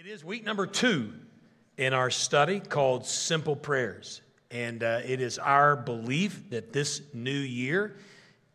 It 0.00 0.06
is 0.06 0.24
week 0.24 0.46
number 0.46 0.66
two 0.66 1.12
in 1.76 1.92
our 1.92 2.08
study 2.08 2.58
called 2.58 3.04
Simple 3.04 3.54
Prayers. 3.54 4.22
And 4.50 4.82
uh, 4.82 5.00
it 5.04 5.20
is 5.20 5.38
our 5.38 5.76
belief 5.76 6.48
that 6.48 6.72
this 6.72 7.02
new 7.12 7.30
year, 7.30 7.96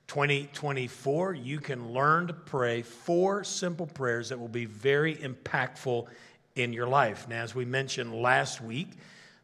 2024, 0.07 1.35
you 1.35 1.59
can 1.59 1.93
learn 1.93 2.25
to 2.25 2.33
pray 2.33 2.81
four 2.81 3.43
simple 3.43 3.85
prayers 3.85 4.29
that 4.29 4.39
will 4.39 4.47
be 4.47 4.65
very 4.65 5.17
impactful 5.17 6.07
in 6.55 6.73
your 6.73 6.87
life. 6.87 7.27
Now, 7.27 7.43
as 7.43 7.53
we 7.53 7.63
mentioned 7.63 8.11
last 8.11 8.59
week, 8.59 8.93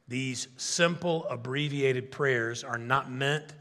these 0.08 0.48
simple, 0.58 1.28
abbreviated 1.30 2.10
prayers 2.10 2.64
are 2.64 2.80
not 2.80 3.12
meant 3.12 3.54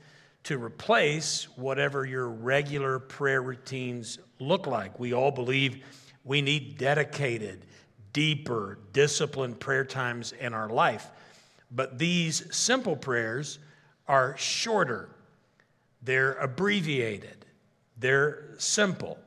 to 0.45 0.57
replace 0.57 1.45
whatever 1.59 2.07
your 2.07 2.31
regular 2.31 3.01
prayer 3.01 3.43
routines 3.43 4.19
look 4.39 4.67
like. 4.67 4.99
We 4.99 5.13
all 5.13 5.31
believe 5.31 5.85
we 6.25 6.41
need 6.41 6.79
dedicated, 6.79 7.67
deeper, 8.13 8.79
disciplined 8.93 9.61
prayer 9.61 9.85
times 9.85 10.33
in 10.33 10.55
our 10.55 10.69
life. 10.69 11.11
But 11.71 11.99
these 11.99 12.55
simple 12.55 12.97
prayers 12.97 13.59
are 14.09 14.37
shorter, 14.37 15.09
they're 16.03 16.33
abbreviated, 16.35 17.47
they're 17.99 18.45
simple, 18.59 19.19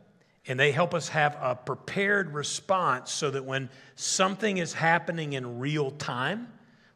and 0.48 0.59
they 0.59 0.72
help 0.72 0.94
us 0.94 1.08
have 1.09 1.38
a 1.42 1.56
prepared 1.56 2.34
response 2.34 3.12
so 3.12 3.32
that 3.32 3.46
when 3.46 3.70
something 3.96 4.58
is 4.58 4.73
happening 4.73 5.34
in 5.34 5.59
real 5.59 5.92
time, 5.92 6.52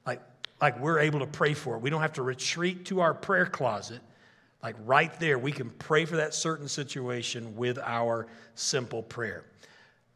like, 0.06 0.22
like 0.60 0.80
we're 0.80 1.00
able 1.00 1.20
to 1.20 1.28
pray 1.28 1.54
for 1.54 1.76
it, 1.76 1.82
we 1.82 1.90
don't 1.90 2.02
have 2.02 2.14
to 2.14 2.24
retreat 2.24 2.86
to 2.88 3.00
our 3.00 3.14
prayer 3.14 3.46
closet. 3.46 4.02
Like 4.62 4.76
right 4.86 5.18
there, 5.20 5.40
we 5.40 5.54
can 5.54 5.70
pray 5.70 6.04
for 6.04 6.18
that 6.18 6.34
certain 6.34 6.68
situation 6.68 7.56
with 7.56 7.78
our 7.78 8.28
simple 8.56 9.04
prayer. 9.04 9.46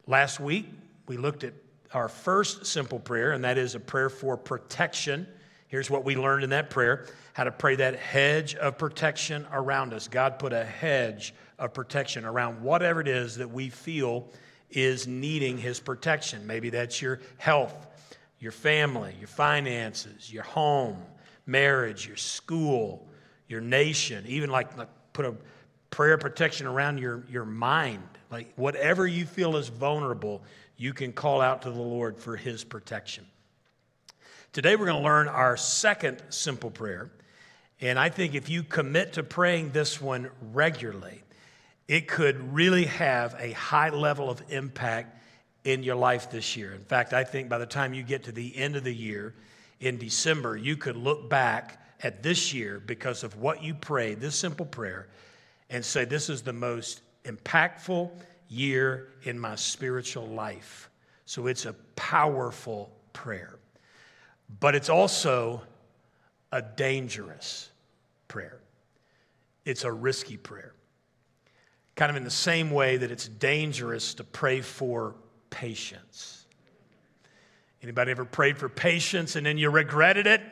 Last 0.06 0.40
week, 0.40 0.68
we 1.12 1.18
looked 1.18 1.44
at 1.44 1.52
our 1.92 2.08
first 2.08 2.64
simple 2.64 2.98
prayer, 2.98 3.32
and 3.32 3.44
that 3.44 3.58
is 3.58 3.74
a 3.74 3.80
prayer 3.80 4.08
for 4.08 4.34
protection. 4.34 5.26
Here's 5.68 5.90
what 5.90 6.06
we 6.06 6.16
learned 6.16 6.42
in 6.42 6.48
that 6.50 6.70
prayer 6.70 7.06
how 7.34 7.44
to 7.44 7.50
pray 7.52 7.76
that 7.76 7.96
hedge 7.96 8.54
of 8.54 8.78
protection 8.78 9.46
around 9.52 9.92
us. 9.92 10.08
God 10.08 10.38
put 10.38 10.54
a 10.54 10.64
hedge 10.64 11.34
of 11.58 11.74
protection 11.74 12.24
around 12.24 12.62
whatever 12.62 13.02
it 13.02 13.08
is 13.08 13.36
that 13.36 13.50
we 13.50 13.68
feel 13.68 14.30
is 14.70 15.06
needing 15.06 15.58
His 15.58 15.80
protection. 15.80 16.46
Maybe 16.46 16.70
that's 16.70 17.02
your 17.02 17.20
health, 17.36 17.86
your 18.38 18.52
family, 18.52 19.14
your 19.18 19.28
finances, 19.28 20.32
your 20.32 20.44
home, 20.44 20.96
marriage, 21.44 22.06
your 22.06 22.16
school, 22.16 23.06
your 23.48 23.60
nation, 23.60 24.24
even 24.26 24.48
like, 24.48 24.78
like 24.78 24.88
put 25.12 25.26
a 25.26 25.34
prayer 25.90 26.16
protection 26.16 26.66
around 26.66 26.96
your, 26.96 27.22
your 27.28 27.44
mind. 27.44 28.02
Like 28.30 28.50
whatever 28.56 29.06
you 29.06 29.26
feel 29.26 29.58
is 29.58 29.68
vulnerable, 29.68 30.42
you 30.82 30.92
can 30.92 31.12
call 31.12 31.40
out 31.40 31.62
to 31.62 31.70
the 31.70 31.80
Lord 31.80 32.18
for 32.18 32.34
His 32.34 32.64
protection. 32.64 33.24
Today, 34.52 34.74
we're 34.74 34.86
going 34.86 35.00
to 35.00 35.04
learn 35.04 35.28
our 35.28 35.56
second 35.56 36.20
simple 36.30 36.72
prayer. 36.72 37.08
And 37.80 38.00
I 38.00 38.08
think 38.08 38.34
if 38.34 38.48
you 38.48 38.64
commit 38.64 39.12
to 39.12 39.22
praying 39.22 39.70
this 39.70 40.00
one 40.00 40.28
regularly, 40.52 41.22
it 41.86 42.08
could 42.08 42.52
really 42.52 42.86
have 42.86 43.36
a 43.38 43.52
high 43.52 43.90
level 43.90 44.28
of 44.28 44.42
impact 44.48 45.22
in 45.62 45.84
your 45.84 45.94
life 45.94 46.32
this 46.32 46.56
year. 46.56 46.72
In 46.72 46.82
fact, 46.82 47.12
I 47.12 47.22
think 47.22 47.48
by 47.48 47.58
the 47.58 47.66
time 47.66 47.94
you 47.94 48.02
get 48.02 48.24
to 48.24 48.32
the 48.32 48.56
end 48.56 48.74
of 48.74 48.82
the 48.82 48.92
year 48.92 49.34
in 49.78 49.98
December, 49.98 50.56
you 50.56 50.76
could 50.76 50.96
look 50.96 51.30
back 51.30 51.80
at 52.02 52.24
this 52.24 52.52
year 52.52 52.82
because 52.84 53.22
of 53.22 53.36
what 53.36 53.62
you 53.62 53.72
prayed, 53.72 54.20
this 54.20 54.34
simple 54.34 54.66
prayer, 54.66 55.06
and 55.70 55.84
say, 55.84 56.04
This 56.04 56.28
is 56.28 56.42
the 56.42 56.52
most 56.52 57.02
impactful 57.24 58.10
year 58.52 59.08
in 59.22 59.38
my 59.38 59.56
spiritual 59.56 60.26
life. 60.26 60.90
So 61.24 61.46
it's 61.46 61.64
a 61.64 61.72
powerful 61.96 62.92
prayer. 63.12 63.58
But 64.60 64.74
it's 64.74 64.88
also 64.88 65.62
a 66.50 66.60
dangerous 66.60 67.70
prayer. 68.28 68.60
It's 69.64 69.84
a 69.84 69.92
risky 69.92 70.36
prayer. 70.36 70.74
Kind 71.94 72.10
of 72.10 72.16
in 72.16 72.24
the 72.24 72.30
same 72.30 72.70
way 72.70 72.98
that 72.98 73.10
it's 73.10 73.28
dangerous 73.28 74.14
to 74.14 74.24
pray 74.24 74.60
for 74.60 75.14
patience. 75.50 76.46
Anybody 77.82 78.10
ever 78.10 78.24
prayed 78.24 78.58
for 78.58 78.68
patience 78.68 79.36
and 79.36 79.44
then 79.44 79.58
you 79.58 79.70
regretted 79.70 80.26
it? 80.26 80.42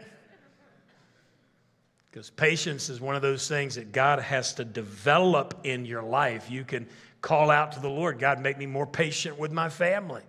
Because 2.10 2.30
patience 2.30 2.88
is 2.88 3.00
one 3.00 3.14
of 3.14 3.22
those 3.22 3.46
things 3.46 3.76
that 3.76 3.92
God 3.92 4.18
has 4.18 4.54
to 4.54 4.64
develop 4.64 5.60
in 5.62 5.84
your 5.84 6.02
life. 6.02 6.50
You 6.50 6.64
can 6.64 6.88
call 7.20 7.50
out 7.50 7.72
to 7.72 7.80
the 7.80 7.88
Lord 7.88 8.18
God, 8.18 8.40
make 8.40 8.58
me 8.58 8.66
more 8.66 8.86
patient 8.86 9.38
with 9.38 9.52
my 9.52 9.68
family, 9.68 10.22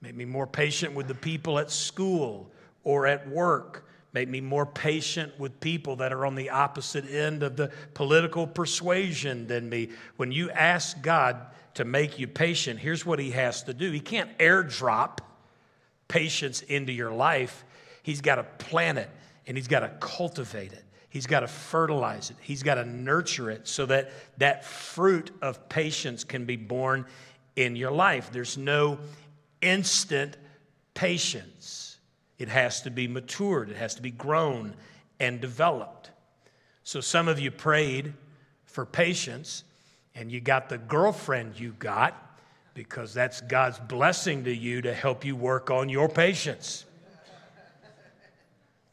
make 0.00 0.14
me 0.14 0.24
more 0.24 0.46
patient 0.46 0.94
with 0.94 1.08
the 1.08 1.14
people 1.14 1.58
at 1.58 1.70
school 1.70 2.50
or 2.84 3.06
at 3.06 3.28
work. 3.28 3.84
Make 4.14 4.30
me 4.30 4.40
more 4.40 4.64
patient 4.64 5.38
with 5.38 5.60
people 5.60 5.96
that 5.96 6.14
are 6.14 6.24
on 6.24 6.34
the 6.34 6.48
opposite 6.48 7.08
end 7.10 7.42
of 7.42 7.56
the 7.56 7.70
political 7.92 8.46
persuasion 8.46 9.46
than 9.46 9.68
me. 9.68 9.90
When 10.16 10.32
you 10.32 10.50
ask 10.50 11.00
God 11.02 11.36
to 11.74 11.84
make 11.84 12.18
you 12.18 12.26
patient, 12.26 12.80
here's 12.80 13.04
what 13.04 13.18
He 13.18 13.32
has 13.32 13.62
to 13.64 13.74
do 13.74 13.90
He 13.90 14.00
can't 14.00 14.36
airdrop 14.38 15.18
patience 16.08 16.62
into 16.62 16.90
your 16.92 17.12
life, 17.12 17.64
He's 18.02 18.22
got 18.22 18.36
to 18.36 18.44
plant 18.44 18.96
it 18.96 19.10
and 19.46 19.56
He's 19.56 19.68
got 19.68 19.80
to 19.80 19.90
cultivate 20.00 20.72
it. 20.72 20.84
He's 21.10 21.26
got 21.26 21.40
to 21.40 21.46
fertilize 21.48 22.30
it. 22.30 22.36
He's 22.40 22.62
got 22.62 22.74
to 22.74 22.84
nurture 22.84 23.50
it 23.50 23.66
so 23.66 23.86
that 23.86 24.10
that 24.38 24.64
fruit 24.64 25.30
of 25.40 25.68
patience 25.68 26.24
can 26.24 26.44
be 26.44 26.56
born 26.56 27.06
in 27.56 27.76
your 27.76 27.90
life. 27.90 28.30
There's 28.30 28.58
no 28.58 28.98
instant 29.60 30.36
patience. 30.94 31.98
It 32.38 32.48
has 32.48 32.82
to 32.82 32.90
be 32.90 33.08
matured, 33.08 33.70
it 33.70 33.76
has 33.76 33.94
to 33.96 34.02
be 34.02 34.10
grown 34.10 34.74
and 35.18 35.40
developed. 35.40 36.10
So 36.84 37.00
some 37.00 37.28
of 37.28 37.40
you 37.40 37.50
prayed 37.50 38.14
for 38.64 38.86
patience 38.86 39.64
and 40.14 40.30
you 40.30 40.40
got 40.40 40.68
the 40.68 40.78
girlfriend 40.78 41.58
you 41.58 41.74
got 41.78 42.38
because 42.74 43.12
that's 43.12 43.40
God's 43.40 43.78
blessing 43.78 44.44
to 44.44 44.54
you 44.54 44.82
to 44.82 44.94
help 44.94 45.24
you 45.24 45.34
work 45.34 45.70
on 45.70 45.88
your 45.88 46.08
patience. 46.08 46.84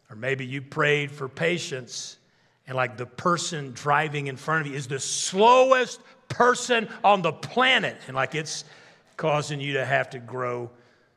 Or 0.09 0.15
maybe 0.15 0.45
you 0.45 0.61
prayed 0.61 1.11
for 1.11 1.27
patience 1.27 2.17
and 2.67 2.75
like 2.75 2.97
the 2.97 3.05
person 3.05 3.71
driving 3.73 4.27
in 4.27 4.37
front 4.37 4.65
of 4.65 4.71
you 4.71 4.77
is 4.77 4.87
the 4.87 4.99
slowest 4.99 5.99
person 6.29 6.87
on 7.03 7.21
the 7.21 7.31
planet 7.31 7.97
and 8.07 8.15
like 8.15 8.35
it's 8.35 8.65
causing 9.17 9.59
you 9.59 9.73
to 9.73 9.85
have 9.85 10.09
to 10.11 10.19
grow 10.19 10.69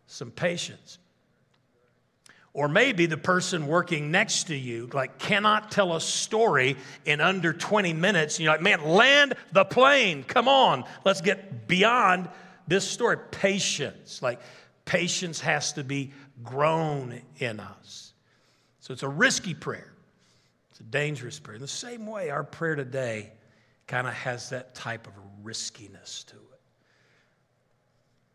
some 0.07 0.31
patience. 0.31 0.99
Or 2.55 2.67
maybe 2.67 3.07
the 3.07 3.17
person 3.17 3.67
working 3.67 4.11
next 4.11 4.45
to 4.45 4.57
you 4.57 4.89
like 4.93 5.19
cannot 5.19 5.71
tell 5.71 5.95
a 5.95 6.01
story 6.01 6.77
in 7.05 7.21
under 7.21 7.53
20 7.53 7.93
minutes. 7.93 8.37
And 8.37 8.45
you're 8.45 8.53
like, 8.53 8.63
man, 8.63 8.85
land 8.85 9.35
the 9.53 9.65
plane. 9.65 10.25
Come 10.25 10.49
on. 10.49 10.85
Let's 11.05 11.21
get 11.21 11.69
beyond 11.69 12.29
this 12.67 12.89
story. 12.89 13.19
Patience. 13.31 14.23
Like 14.23 14.41
patience 14.85 15.41
has 15.41 15.75
to 15.75 15.85
be 15.85 16.13
grown 16.43 17.21
in 17.39 17.61
us. 17.61 18.08
So 18.89 18.95
it's 18.95 19.03
a 19.03 19.09
risky 19.09 19.53
prayer. 19.53 19.93
It's 20.71 20.81
a 20.81 20.85
dangerous 20.85 21.39
prayer. 21.39 21.57
In 21.57 21.61
the 21.61 21.69
same 21.69 22.07
way, 22.07 22.31
our 22.31 22.43
prayer 22.43 22.75
today 22.75 23.33
kind 23.87 24.07
of 24.07 24.15
has 24.15 24.49
that 24.49 24.75
type 24.75 25.07
of 25.07 25.13
riskiness 25.43 26.25
to 26.25 26.37
it. 26.37 26.61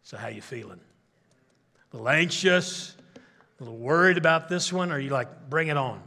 So 0.04 0.16
how 0.16 0.28
you 0.28 0.44
feeling? 0.44 0.80
A 0.80 1.96
little 1.96 2.08
anxious? 2.08 2.96
A 3.60 3.64
little 3.64 3.80
worried 3.80 4.20
about 4.20 4.48
this 4.48 4.72
one? 4.72 4.92
Or 4.92 4.98
are 4.98 5.00
you 5.00 5.10
like, 5.10 5.50
bring 5.50 5.70
it 5.70 5.78
on? 5.78 6.00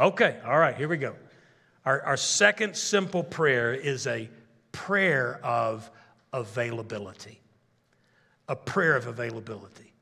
Okay, 0.00 0.38
all 0.46 0.58
right, 0.58 0.74
here 0.74 0.88
we 0.88 0.96
go. 0.96 1.14
Our, 1.84 2.00
our 2.04 2.16
second 2.16 2.74
simple 2.74 3.22
prayer 3.22 3.74
is 3.74 4.06
a 4.06 4.30
prayer 4.72 5.40
of 5.44 5.90
availability. 6.32 7.38
A 8.48 8.56
prayer 8.56 8.96
of 8.96 9.08
availability. 9.08 9.92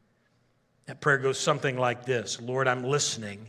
That 0.84 1.01
prayer 1.01 1.19
goes 1.19 1.41
something 1.41 1.77
like 1.77 2.04
this 2.04 2.41
Lord, 2.41 2.69
I'm 2.69 2.84
listening 2.84 3.48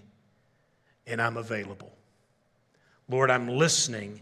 and 1.07 1.21
I'm 1.21 1.37
available. 1.37 1.91
Lord, 3.09 3.31
I'm 3.31 3.47
listening 3.47 4.21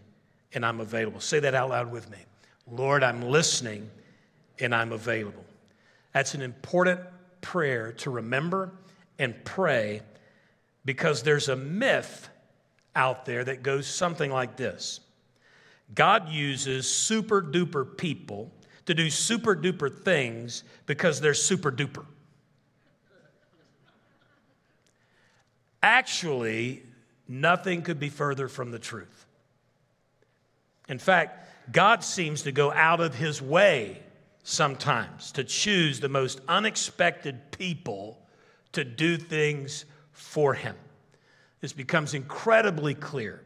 and 0.53 0.65
I'm 0.65 0.79
available. 0.79 1.19
Say 1.19 1.39
that 1.39 1.55
out 1.55 1.69
loud 1.69 1.91
with 1.91 2.09
me. 2.09 2.19
Lord, 2.71 3.03
I'm 3.03 3.21
listening 3.21 3.89
and 4.59 4.73
I'm 4.73 4.91
available. 4.91 5.43
That's 6.13 6.33
an 6.33 6.41
important 6.41 7.01
prayer 7.41 7.91
to 7.93 8.09
remember 8.09 8.71
and 9.19 9.35
pray 9.43 10.01
because 10.85 11.23
there's 11.23 11.49
a 11.49 11.55
myth 11.55 12.29
out 12.95 13.25
there 13.25 13.43
that 13.43 13.63
goes 13.63 13.87
something 13.87 14.31
like 14.31 14.55
this 14.55 15.01
God 15.93 16.29
uses 16.29 16.89
super 16.91 17.41
duper 17.41 17.97
people 17.97 18.51
to 18.85 18.93
do 18.93 19.09
super 19.09 19.55
duper 19.55 19.93
things 20.03 20.63
because 20.85 21.19
they're 21.19 21.33
super 21.33 21.71
duper. 21.71 22.05
Actually, 25.85 26.81
nothing 27.27 27.83
could 27.83 27.99
be 27.99 28.09
further 28.09 28.47
from 28.47 28.71
the 28.71 28.79
truth. 28.79 29.27
In 30.89 30.97
fact, 30.97 31.47
God 31.71 32.03
seems 32.03 32.41
to 32.41 32.51
go 32.51 32.71
out 32.71 33.01
of 33.01 33.13
his 33.13 33.39
way 33.39 34.01
sometimes 34.41 35.31
to 35.33 35.43
choose 35.43 35.99
the 35.99 36.09
most 36.09 36.41
unexpected 36.47 37.51
people 37.51 38.19
to 38.71 38.83
do 38.83 39.15
things 39.15 39.85
for 40.11 40.55
him. 40.55 40.75
This 41.61 41.71
becomes 41.71 42.15
incredibly 42.15 42.95
clear 42.95 43.43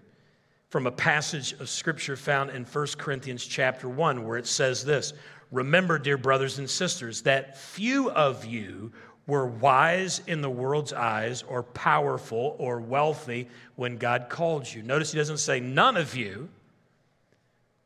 from 0.70 0.88
a 0.88 0.92
passage 0.92 1.52
of 1.60 1.68
scripture 1.68 2.16
found 2.16 2.52
in 2.52 2.64
1 2.64 2.88
Corinthians 2.98 3.46
chapter 3.46 3.90
1 3.90 4.24
where 4.24 4.38
it 4.38 4.48
says 4.48 4.86
this, 4.86 5.12
"Remember, 5.52 6.00
dear 6.00 6.18
brothers 6.18 6.58
and 6.58 6.70
sisters, 6.70 7.24
that 7.24 7.58
few 7.58 8.10
of 8.12 8.46
you 8.46 8.94
were 9.30 9.46
wise 9.46 10.22
in 10.28 10.42
the 10.42 10.50
world's 10.50 10.92
eyes 10.92 11.44
or 11.44 11.64
powerful 11.64 12.56
or 12.60 12.82
wealthy 12.82 13.48
when 13.76 13.98
God 13.98 14.28
called 14.28 14.68
you." 14.68 14.84
Notice 14.84 15.14
he 15.14 15.18
doesn't 15.18 15.38
say 15.38 15.62
none 15.62 15.96
of 15.96 16.16
you, 16.16 16.50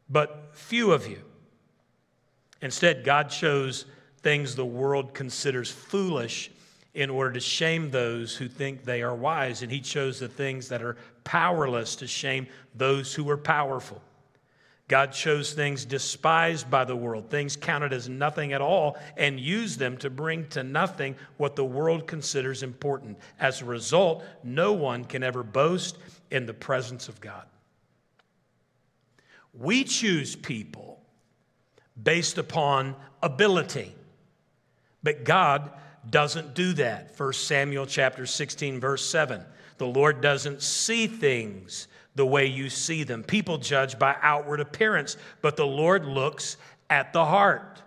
but 0.10 0.50
few 0.54 0.92
of 0.92 1.06
you. 1.06 1.22
Instead, 2.62 3.04
God 3.04 3.30
chose 3.30 3.86
things 4.22 4.56
the 4.56 4.66
world 4.66 5.14
considers 5.14 5.70
foolish 5.70 6.50
in 6.94 7.10
order 7.10 7.34
to 7.34 7.40
shame 7.40 7.92
those 7.92 8.38
who 8.38 8.48
think 8.48 8.86
they 8.86 9.02
are 9.02 9.14
wise. 9.14 9.62
And 9.62 9.72
he 9.72 9.82
chose 9.82 10.20
the 10.20 10.28
things 10.30 10.70
that 10.70 10.82
are 10.82 10.96
powerless 11.24 11.96
to 11.98 12.08
shame 12.08 12.48
those 12.74 13.14
who 13.14 13.30
are 13.30 13.38
powerful. 13.38 14.02
God 14.90 15.14
chose 15.14 15.54
things 15.54 15.86
despised 15.86 16.70
by 16.70 16.84
the 16.84 16.96
world, 16.96 17.30
things 17.30 17.56
counted 17.56 17.94
as 17.94 18.10
nothing 18.10 18.52
at 18.52 18.62
all, 18.62 18.98
and 19.16 19.40
used 19.40 19.80
them 19.80 19.98
to 19.98 20.10
bring 20.10 20.48
to 20.50 20.64
nothing 20.64 21.16
what 21.38 21.56
the 21.56 21.64
world 21.64 22.06
considers 22.06 22.64
important. 22.64 23.18
As 23.40 23.62
a 23.62 23.66
result, 23.66 24.24
no 24.44 24.74
one 24.74 25.06
can 25.06 25.24
ever 25.24 25.42
boast 25.42 25.98
in 26.32 26.46
the 26.46 26.54
presence 26.54 27.08
of 27.08 27.22
God. 27.22 27.46
We 29.54 29.84
choose 29.84 30.36
people 30.36 31.02
based 32.02 32.38
upon 32.38 32.96
ability. 33.22 33.94
But 35.04 35.24
God 35.24 35.72
doesn't 36.10 36.54
do 36.54 36.74
that. 36.74 37.14
1 37.18 37.34
Samuel 37.34 37.86
chapter 37.86 38.26
16 38.26 38.80
verse 38.80 39.06
7. 39.08 39.44
The 39.78 39.86
Lord 39.88 40.22
doesn't 40.22 40.62
see 40.62 41.08
things 41.08 41.88
the 42.16 42.26
way 42.26 42.46
you 42.46 42.70
see 42.70 43.04
them. 43.04 43.24
People 43.24 43.58
judge 43.58 43.98
by 43.98 44.16
outward 44.22 44.60
appearance, 44.60 45.18
but 45.42 45.56
the 45.56 45.66
Lord 45.66 46.06
looks 46.06 46.58
at 46.90 47.14
the 47.14 47.26
heart. 47.26 47.82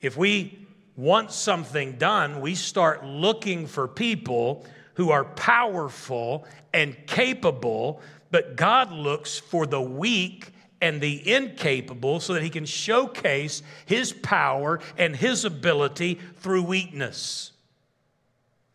If 0.00 0.16
we 0.16 0.66
want 0.96 1.30
something 1.30 1.92
done, 1.92 2.40
we 2.40 2.54
start 2.54 3.04
looking 3.04 3.66
for 3.66 3.88
people 3.88 4.66
who 4.94 5.10
are 5.10 5.24
powerful 5.24 6.44
and 6.74 6.96
capable, 7.06 8.00
but 8.30 8.56
God 8.56 8.92
looks 8.92 9.38
for 9.38 9.66
the 9.66 9.80
weak 9.80 10.52
and 10.82 11.00
the 11.00 11.32
incapable 11.32 12.20
so 12.20 12.34
that 12.34 12.42
he 12.42 12.50
can 12.50 12.66
showcase 12.66 13.62
his 13.86 14.12
power 14.12 14.80
and 14.98 15.14
his 15.14 15.44
ability 15.44 16.18
through 16.36 16.64
weakness. 16.64 17.52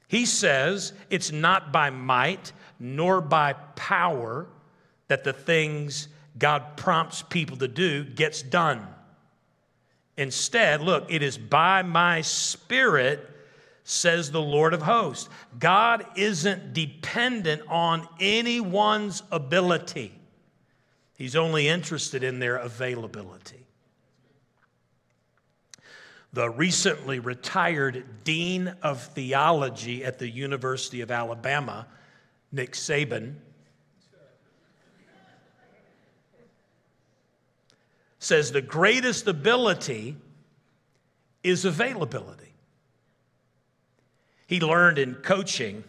He 0.07 0.25
says 0.25 0.93
it's 1.09 1.31
not 1.31 1.73
by 1.73 1.89
might 1.89 2.53
nor 2.79 3.21
by 3.21 3.53
power 3.75 4.47
that 5.07 5.23
the 5.23 5.33
things 5.33 6.07
God 6.37 6.77
prompts 6.77 7.21
people 7.21 7.57
to 7.57 7.67
do 7.67 8.03
gets 8.03 8.41
done. 8.41 8.87
Instead, 10.17 10.81
look, 10.81 11.11
it 11.11 11.21
is 11.21 11.37
by 11.37 11.83
my 11.83 12.21
spirit 12.21 13.29
says 13.83 14.31
the 14.31 14.41
Lord 14.41 14.73
of 14.73 14.81
hosts. 14.81 15.29
God 15.57 16.05
isn't 16.17 16.73
dependent 16.73 17.61
on 17.69 18.07
anyone's 18.19 19.23
ability. 19.31 20.11
He's 21.17 21.35
only 21.35 21.67
interested 21.67 22.23
in 22.23 22.39
their 22.39 22.57
availability. 22.57 23.65
The 26.33 26.49
recently 26.49 27.19
retired 27.19 28.03
Dean 28.23 28.75
of 28.81 29.01
Theology 29.01 30.03
at 30.03 30.19
the 30.19 30.29
University 30.29 31.01
of 31.01 31.09
Alabama, 31.09 31.87
Nick 32.51 32.73
Saban, 32.73 33.35
says 38.19 38.51
the 38.51 38.61
greatest 38.61 39.27
ability 39.27 40.15
is 41.43 41.65
availability. 41.65 42.53
He 44.47 44.59
learned 44.59 44.97
in 44.97 45.15
coaching 45.15 45.83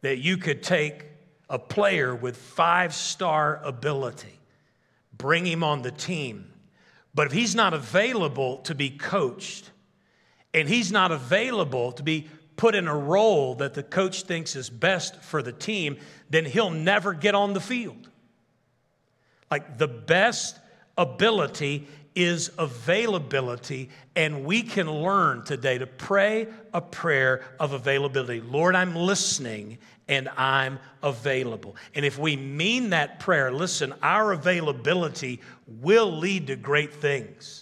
that 0.00 0.18
you 0.18 0.36
could 0.36 0.62
take 0.62 1.04
a 1.48 1.58
player 1.58 2.14
with 2.14 2.36
five 2.36 2.94
star 2.94 3.60
ability, 3.62 4.38
bring 5.16 5.46
him 5.46 5.62
on 5.62 5.82
the 5.82 5.90
team. 5.90 6.50
But 7.14 7.28
if 7.28 7.32
he's 7.32 7.54
not 7.54 7.74
available 7.74 8.58
to 8.58 8.74
be 8.74 8.90
coached, 8.90 9.70
and 10.54 10.68
he's 10.68 10.90
not 10.90 11.12
available 11.12 11.92
to 11.92 12.02
be 12.02 12.28
put 12.56 12.74
in 12.74 12.88
a 12.88 12.96
role 12.96 13.54
that 13.56 13.74
the 13.74 13.82
coach 13.82 14.22
thinks 14.22 14.56
is 14.56 14.70
best 14.70 15.16
for 15.22 15.42
the 15.42 15.52
team, 15.52 15.96
then 16.30 16.44
he'll 16.44 16.70
never 16.70 17.14
get 17.14 17.34
on 17.34 17.52
the 17.52 17.60
field. 17.60 18.08
Like 19.50 19.78
the 19.78 19.88
best 19.88 20.58
ability 20.96 21.86
is 22.14 22.50
availability, 22.58 23.88
and 24.14 24.44
we 24.44 24.62
can 24.62 24.90
learn 24.90 25.44
today 25.44 25.78
to 25.78 25.86
pray 25.86 26.46
a 26.74 26.80
prayer 26.80 27.42
of 27.58 27.72
availability. 27.72 28.40
Lord, 28.40 28.74
I'm 28.74 28.94
listening 28.94 29.78
and 30.08 30.28
I'm 30.36 30.78
available. 31.02 31.76
And 31.94 32.04
if 32.04 32.18
we 32.18 32.36
mean 32.36 32.90
that 32.90 33.20
prayer, 33.20 33.50
listen, 33.50 33.94
our 34.02 34.32
availability 34.32 35.40
will 35.66 36.12
lead 36.12 36.48
to 36.48 36.56
great 36.56 36.92
things. 36.92 37.61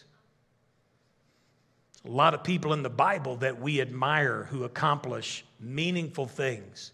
A 2.05 2.11
lot 2.11 2.32
of 2.35 2.43
people 2.43 2.73
in 2.73 2.82
the 2.82 2.91
Bible 2.91 3.37
that 3.37 3.61
we 3.61 3.81
admire 3.81 4.44
who 4.50 4.64
accomplish 4.64 5.44
meaningful 5.58 6.26
things. 6.26 6.93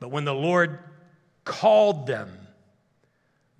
But 0.00 0.10
when 0.10 0.24
the 0.24 0.34
Lord 0.34 0.80
called 1.44 2.06
them, 2.06 2.36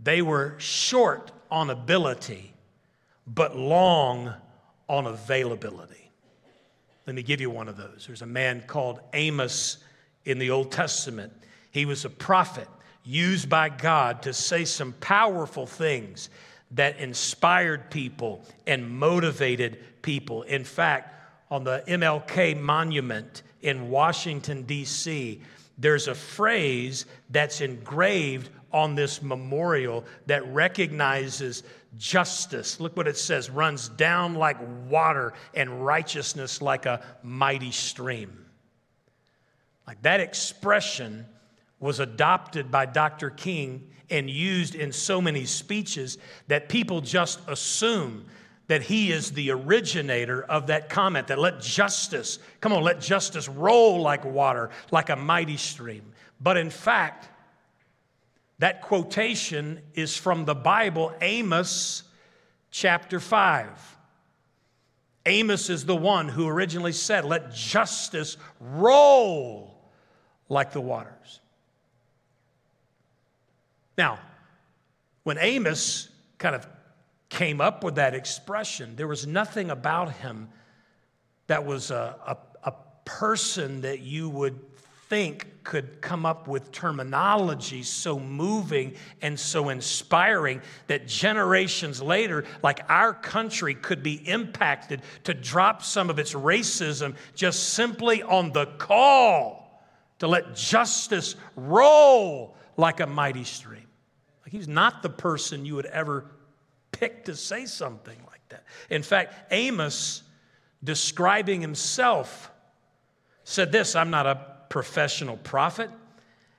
they 0.00 0.22
were 0.22 0.56
short 0.58 1.30
on 1.50 1.70
ability, 1.70 2.52
but 3.26 3.56
long 3.56 4.34
on 4.88 5.06
availability. 5.06 6.10
Let 7.06 7.14
me 7.14 7.22
give 7.22 7.40
you 7.40 7.50
one 7.50 7.68
of 7.68 7.76
those. 7.76 8.04
There's 8.06 8.22
a 8.22 8.26
man 8.26 8.64
called 8.66 9.00
Amos 9.12 9.78
in 10.24 10.38
the 10.38 10.50
Old 10.50 10.72
Testament. 10.72 11.32
He 11.70 11.84
was 11.84 12.04
a 12.04 12.10
prophet 12.10 12.68
used 13.04 13.48
by 13.48 13.68
God 13.68 14.22
to 14.22 14.32
say 14.32 14.64
some 14.64 14.94
powerful 14.94 15.66
things 15.66 16.30
that 16.72 16.98
inspired 16.98 17.90
people 17.90 18.44
and 18.66 18.88
motivated 18.90 19.78
people. 20.02 20.42
In 20.42 20.64
fact, 20.64 21.14
on 21.50 21.64
the 21.64 21.84
MLK 21.86 22.60
monument 22.60 23.42
in 23.62 23.90
Washington, 23.90 24.62
D.C., 24.62 25.40
there's 25.78 26.08
a 26.08 26.14
phrase 26.14 27.06
that's 27.30 27.60
engraved 27.60 28.50
on 28.72 28.94
this 28.94 29.22
memorial 29.22 30.04
that 30.26 30.46
recognizes 30.52 31.62
justice. 31.96 32.80
Look 32.80 32.96
what 32.96 33.06
it 33.06 33.16
says 33.16 33.50
runs 33.50 33.88
down 33.88 34.34
like 34.34 34.56
water 34.88 35.32
and 35.54 35.84
righteousness 35.84 36.60
like 36.60 36.86
a 36.86 37.04
mighty 37.22 37.70
stream. 37.70 38.46
Like 39.86 40.02
that 40.02 40.20
expression 40.20 41.26
was 41.78 42.00
adopted 42.00 42.70
by 42.70 42.86
Dr. 42.86 43.30
King 43.30 43.90
and 44.10 44.28
used 44.28 44.74
in 44.74 44.92
so 44.92 45.20
many 45.20 45.44
speeches 45.44 46.18
that 46.48 46.68
people 46.68 47.00
just 47.00 47.40
assume 47.48 48.26
that 48.66 48.82
he 48.82 49.12
is 49.12 49.32
the 49.32 49.50
originator 49.50 50.42
of 50.44 50.68
that 50.68 50.88
comment 50.88 51.26
that 51.28 51.38
let 51.38 51.60
justice, 51.60 52.38
come 52.60 52.72
on, 52.72 52.82
let 52.82 53.00
justice 53.00 53.48
roll 53.48 54.00
like 54.00 54.24
water, 54.24 54.70
like 54.90 55.10
a 55.10 55.16
mighty 55.16 55.56
stream. 55.56 56.02
But 56.40 56.56
in 56.56 56.70
fact, 56.70 57.28
that 58.58 58.82
quotation 58.82 59.80
is 59.94 60.16
from 60.16 60.44
the 60.44 60.54
Bible, 60.54 61.12
Amos 61.20 62.04
chapter 62.70 63.20
5. 63.20 63.96
Amos 65.26 65.70
is 65.70 65.84
the 65.84 65.96
one 65.96 66.28
who 66.28 66.48
originally 66.48 66.92
said, 66.92 67.24
Let 67.24 67.52
justice 67.52 68.36
roll 68.60 69.74
like 70.48 70.72
the 70.72 70.80
waters. 70.80 71.40
Now, 73.96 74.18
when 75.22 75.38
Amos 75.38 76.08
kind 76.38 76.54
of 76.54 76.66
came 77.28 77.60
up 77.60 77.82
with 77.82 77.96
that 77.96 78.14
expression, 78.14 78.96
there 78.96 79.08
was 79.08 79.26
nothing 79.26 79.70
about 79.70 80.12
him 80.12 80.48
that 81.46 81.64
was 81.64 81.90
a, 81.90 82.16
a, 82.26 82.36
a 82.68 82.74
person 83.04 83.82
that 83.82 84.00
you 84.00 84.28
would 84.28 84.58
think 85.08 85.62
could 85.64 86.00
come 86.00 86.24
up 86.26 86.48
with 86.48 86.72
terminology 86.72 87.82
so 87.82 88.18
moving 88.18 88.94
and 89.22 89.38
so 89.38 89.68
inspiring 89.68 90.60
that 90.86 91.06
generations 91.06 92.02
later, 92.02 92.44
like 92.62 92.80
our 92.88 93.12
country, 93.12 93.74
could 93.74 94.02
be 94.02 94.14
impacted 94.28 95.02
to 95.24 95.34
drop 95.34 95.82
some 95.82 96.10
of 96.10 96.18
its 96.18 96.34
racism 96.34 97.14
just 97.34 97.74
simply 97.74 98.22
on 98.22 98.52
the 98.52 98.66
call 98.78 99.82
to 100.18 100.26
let 100.26 100.54
justice 100.54 101.36
roll 101.56 102.56
like 102.76 103.00
a 103.00 103.06
mighty 103.06 103.44
stream. 103.44 103.83
Like 104.44 104.52
he's 104.52 104.68
not 104.68 105.02
the 105.02 105.08
person 105.08 105.64
you 105.64 105.74
would 105.76 105.86
ever 105.86 106.26
pick 106.92 107.24
to 107.24 107.34
say 107.34 107.66
something 107.66 108.18
like 108.26 108.46
that. 108.50 108.64
In 108.90 109.02
fact, 109.02 109.34
Amos, 109.52 110.22
describing 110.82 111.60
himself, 111.60 112.50
said 113.44 113.72
this 113.72 113.96
I'm 113.96 114.10
not 114.10 114.26
a 114.26 114.40
professional 114.68 115.36
prophet, 115.38 115.90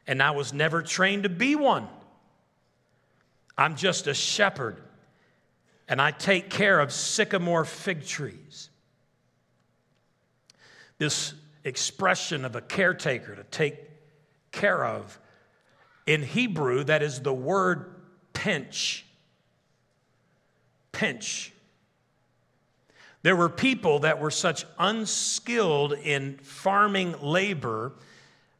and 0.07 0.21
I 0.21 0.31
was 0.31 0.51
never 0.51 0.81
trained 0.81 1.23
to 1.23 1.29
be 1.29 1.55
one. 1.55 1.87
I'm 3.57 3.75
just 3.75 4.07
a 4.07 4.13
shepherd, 4.13 4.81
and 5.87 6.01
I 6.01 6.11
take 6.11 6.49
care 6.49 6.79
of 6.79 6.91
sycamore 6.91 7.65
fig 7.65 8.05
trees. 8.05 8.69
This 10.97 11.33
expression 11.63 12.45
of 12.45 12.55
a 12.55 12.61
caretaker 12.61 13.35
to 13.35 13.43
take 13.43 13.75
care 14.51 14.85
of, 14.85 15.19
in 16.05 16.23
Hebrew, 16.23 16.83
that 16.83 17.01
is 17.01 17.21
the 17.21 17.33
word 17.33 17.95
pinch. 18.33 19.05
Pinch. 20.91 21.51
There 23.23 23.35
were 23.35 23.49
people 23.49 23.99
that 23.99 24.19
were 24.19 24.31
such 24.31 24.65
unskilled 24.77 25.93
in 25.93 26.37
farming 26.37 27.15
labor 27.21 27.93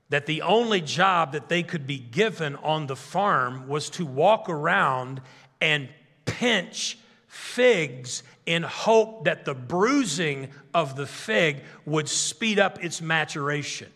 that 0.09 0.25
the 0.25 0.41
only 0.41 0.81
job 0.81 1.33
that 1.33 1.49
they 1.49 1.61
could 1.61 1.85
be 1.85 1.99
given 1.99 2.55
on 2.57 2.87
the 2.87 2.95
farm 2.95 3.67
was 3.67 3.89
to 3.91 4.05
walk 4.05 4.49
around 4.49 5.21
and 5.61 5.89
pinch 6.25 6.97
figs 7.27 8.23
in 8.45 8.63
hope 8.63 9.25
that 9.25 9.45
the 9.45 9.53
bruising 9.53 10.49
of 10.73 10.95
the 10.95 11.05
fig 11.07 11.63
would 11.85 12.07
speed 12.07 12.59
up 12.59 12.83
its 12.83 13.01
maturation. 13.01 13.91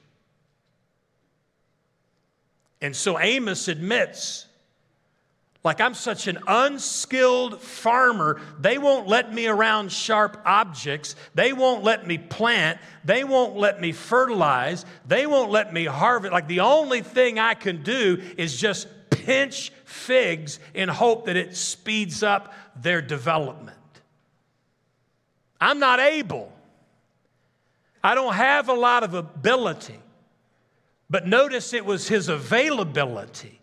And 2.82 2.96
so 2.96 3.20
Amos 3.20 3.68
admits 3.68 4.46
like 5.64 5.82
I'm 5.82 5.94
such 5.94 6.28
an 6.28 6.40
unskilled 6.48 7.62
farmer, 7.62 8.40
they 8.60 8.78
won't 8.78 9.08
let 9.08 9.34
me 9.34 9.48
around 9.48 9.92
sharp 9.92 10.42
objects. 10.46 11.16
They 11.36 11.52
won't 11.52 11.84
let 11.84 12.08
me 12.08 12.18
plant. 12.18 12.80
They 13.04 13.26
won't 13.26 13.58
let 13.58 13.82
me 13.82 13.92
fertilize. 13.92 14.86
They 15.06 15.28
won't 15.28 15.52
let 15.52 15.74
me 15.74 15.84
harvest. 15.84 16.32
Like 16.32 16.48
the 16.48 16.62
only 16.62 17.02
thing 17.02 17.40
I 17.40 17.56
can 17.56 17.84
do 17.84 18.22
is 18.38 18.58
just 18.58 18.88
pinch 19.10 19.74
figs 19.84 20.60
in 20.74 20.88
hope 20.88 21.26
that 21.26 21.36
it 21.36 21.58
speeds 21.58 22.24
up 22.24 22.54
their 22.82 23.02
development. 23.02 23.76
I'm 25.60 25.80
not 25.80 26.00
able. 26.00 26.54
I 28.02 28.16
don't 28.16 28.34
have 28.34 28.70
a 28.70 28.74
lot 28.74 29.04
of 29.04 29.14
ability. 29.14 30.00
But 31.10 31.28
notice 31.28 31.74
it 31.74 31.86
was 31.86 32.08
his 32.08 32.30
availability 32.30 33.60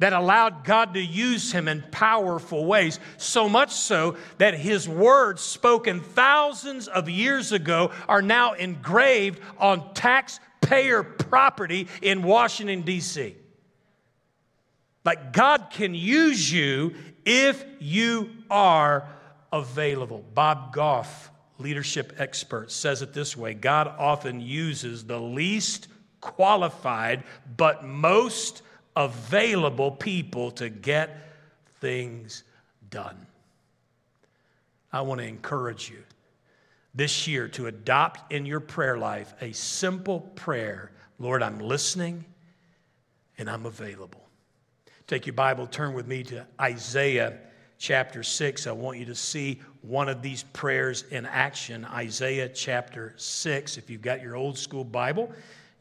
that 0.00 0.12
allowed 0.12 0.64
God 0.64 0.94
to 0.94 1.00
use 1.00 1.52
him 1.52 1.68
in 1.68 1.82
powerful 1.90 2.66
ways, 2.66 2.98
so 3.16 3.48
much 3.48 3.70
so 3.70 4.16
that 4.38 4.54
his 4.54 4.88
words 4.88 5.40
spoken 5.40 6.00
thousands 6.00 6.88
of 6.88 7.08
years 7.08 7.52
ago 7.52 7.92
are 8.08 8.20
now 8.20 8.54
engraved 8.54 9.40
on 9.58 9.94
taxpayer 9.94 11.02
property 11.02 11.88
in 12.02 12.22
Washington, 12.22 12.82
D.C. 12.82 13.36
Like 15.04 15.32
God 15.32 15.68
can 15.70 15.94
use 15.94 16.52
you 16.52 16.94
if 17.24 17.64
you 17.78 18.30
are 18.50 19.08
available. 19.52 20.24
Bob 20.34 20.72
Goff, 20.72 21.30
leadership 21.58 22.14
expert, 22.18 22.72
says 22.72 23.00
it 23.00 23.12
this 23.12 23.36
way 23.36 23.54
God 23.54 23.86
often 23.86 24.40
uses 24.40 25.04
the 25.04 25.20
least 25.20 25.88
qualified 26.24 27.22
but 27.56 27.84
most 27.84 28.62
available 28.96 29.90
people 29.90 30.50
to 30.52 30.68
get 30.68 31.16
things 31.80 32.44
done. 32.90 33.26
I 34.92 35.02
want 35.02 35.20
to 35.20 35.26
encourage 35.26 35.90
you 35.90 36.02
this 36.94 37.26
year 37.26 37.48
to 37.48 37.66
adopt 37.66 38.32
in 38.32 38.46
your 38.46 38.60
prayer 38.60 38.96
life 38.96 39.34
a 39.40 39.52
simple 39.52 40.20
prayer 40.20 40.90
Lord, 41.20 41.44
I'm 41.44 41.60
listening 41.60 42.24
and 43.38 43.48
I'm 43.48 43.66
available. 43.66 44.28
Take 45.06 45.26
your 45.26 45.34
Bible, 45.34 45.66
turn 45.66 45.94
with 45.94 46.08
me 46.08 46.24
to 46.24 46.44
Isaiah 46.60 47.38
chapter 47.78 48.22
6. 48.22 48.66
I 48.66 48.72
want 48.72 48.98
you 48.98 49.04
to 49.06 49.14
see 49.14 49.60
one 49.82 50.08
of 50.08 50.22
these 50.22 50.42
prayers 50.42 51.04
in 51.10 51.26
action. 51.26 51.84
Isaiah 51.84 52.48
chapter 52.48 53.14
6. 53.16 53.78
If 53.78 53.90
you've 53.90 54.02
got 54.02 54.22
your 54.22 54.34
old 54.34 54.58
school 54.58 54.84
Bible, 54.84 55.30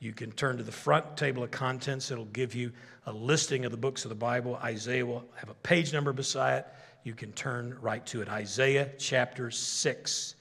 you 0.04 0.12
can 0.12 0.32
turn 0.34 0.58
to 0.58 0.64
the 0.64 0.72
front 0.72 1.16
table 1.16 1.44
of 1.44 1.52
contents. 1.52 2.12
It'll 2.12 2.26
give 2.26 2.54
you 2.54 2.74
a 3.06 3.14
listing 3.14 3.64
of 3.64 3.72
the 3.72 3.78
books 3.78 4.04
of 4.04 4.10
the 4.10 4.16
Bible. 4.16 4.58
Isaiah 4.58 5.06
will 5.06 5.24
have 5.36 5.50
a 5.50 5.54
page 5.56 5.94
number 5.94 6.12
beside 6.12 6.60
it. 6.60 6.68
You 7.04 7.14
can 7.14 7.32
turn 7.32 7.78
right 7.82 8.06
to 8.08 8.22
it. 8.22 8.28
Isaiah 8.28 8.90
chapter 8.98 9.50
6 9.50 10.36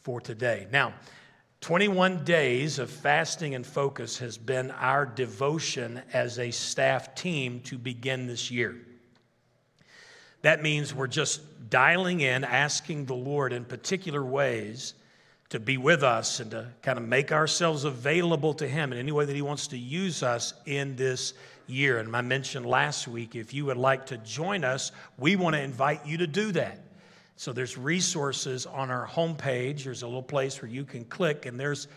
for 0.00 0.20
today. 0.20 0.68
Now, 0.70 0.94
21 1.62 2.24
days 2.24 2.78
of 2.78 2.90
fasting 2.90 3.56
and 3.56 3.66
focus 3.66 4.18
has 4.18 4.38
been 4.38 4.70
our 4.70 5.04
devotion 5.04 6.00
as 6.12 6.38
a 6.38 6.52
staff 6.52 7.16
team 7.16 7.60
to 7.62 7.76
begin 7.76 8.28
this 8.28 8.52
year. 8.52 8.76
That 10.42 10.62
means 10.62 10.94
we're 10.94 11.08
just 11.08 11.68
dialing 11.68 12.20
in, 12.20 12.44
asking 12.44 13.06
the 13.06 13.14
Lord 13.14 13.52
in 13.52 13.64
particular 13.64 14.24
ways 14.24 14.94
to 15.50 15.58
be 15.58 15.78
with 15.78 16.02
us 16.02 16.40
and 16.40 16.50
to 16.50 16.68
kind 16.82 16.98
of 16.98 17.06
make 17.06 17.32
ourselves 17.32 17.84
available 17.84 18.52
to 18.54 18.68
Him 18.68 18.92
in 18.92 18.98
any 18.98 19.12
way 19.12 19.24
that 19.24 19.34
He 19.34 19.42
wants 19.42 19.68
to 19.68 19.78
use 19.78 20.22
us 20.22 20.54
in 20.66 20.96
this 20.96 21.34
year. 21.66 21.98
And 21.98 22.14
I 22.14 22.20
mentioned 22.20 22.66
last 22.66 23.08
week, 23.08 23.34
if 23.34 23.54
you 23.54 23.64
would 23.66 23.76
like 23.76 24.06
to 24.06 24.18
join 24.18 24.64
us, 24.64 24.92
we 25.16 25.36
want 25.36 25.54
to 25.54 25.62
invite 25.62 26.06
you 26.06 26.18
to 26.18 26.26
do 26.26 26.52
that. 26.52 26.80
So 27.36 27.52
there's 27.52 27.78
resources 27.78 28.66
on 28.66 28.90
our 28.90 29.06
homepage. 29.06 29.84
There's 29.84 30.02
a 30.02 30.06
little 30.06 30.22
place 30.22 30.60
where 30.60 30.70
you 30.70 30.84
can 30.84 31.04
click, 31.04 31.46
and 31.46 31.58
there's 31.58 31.88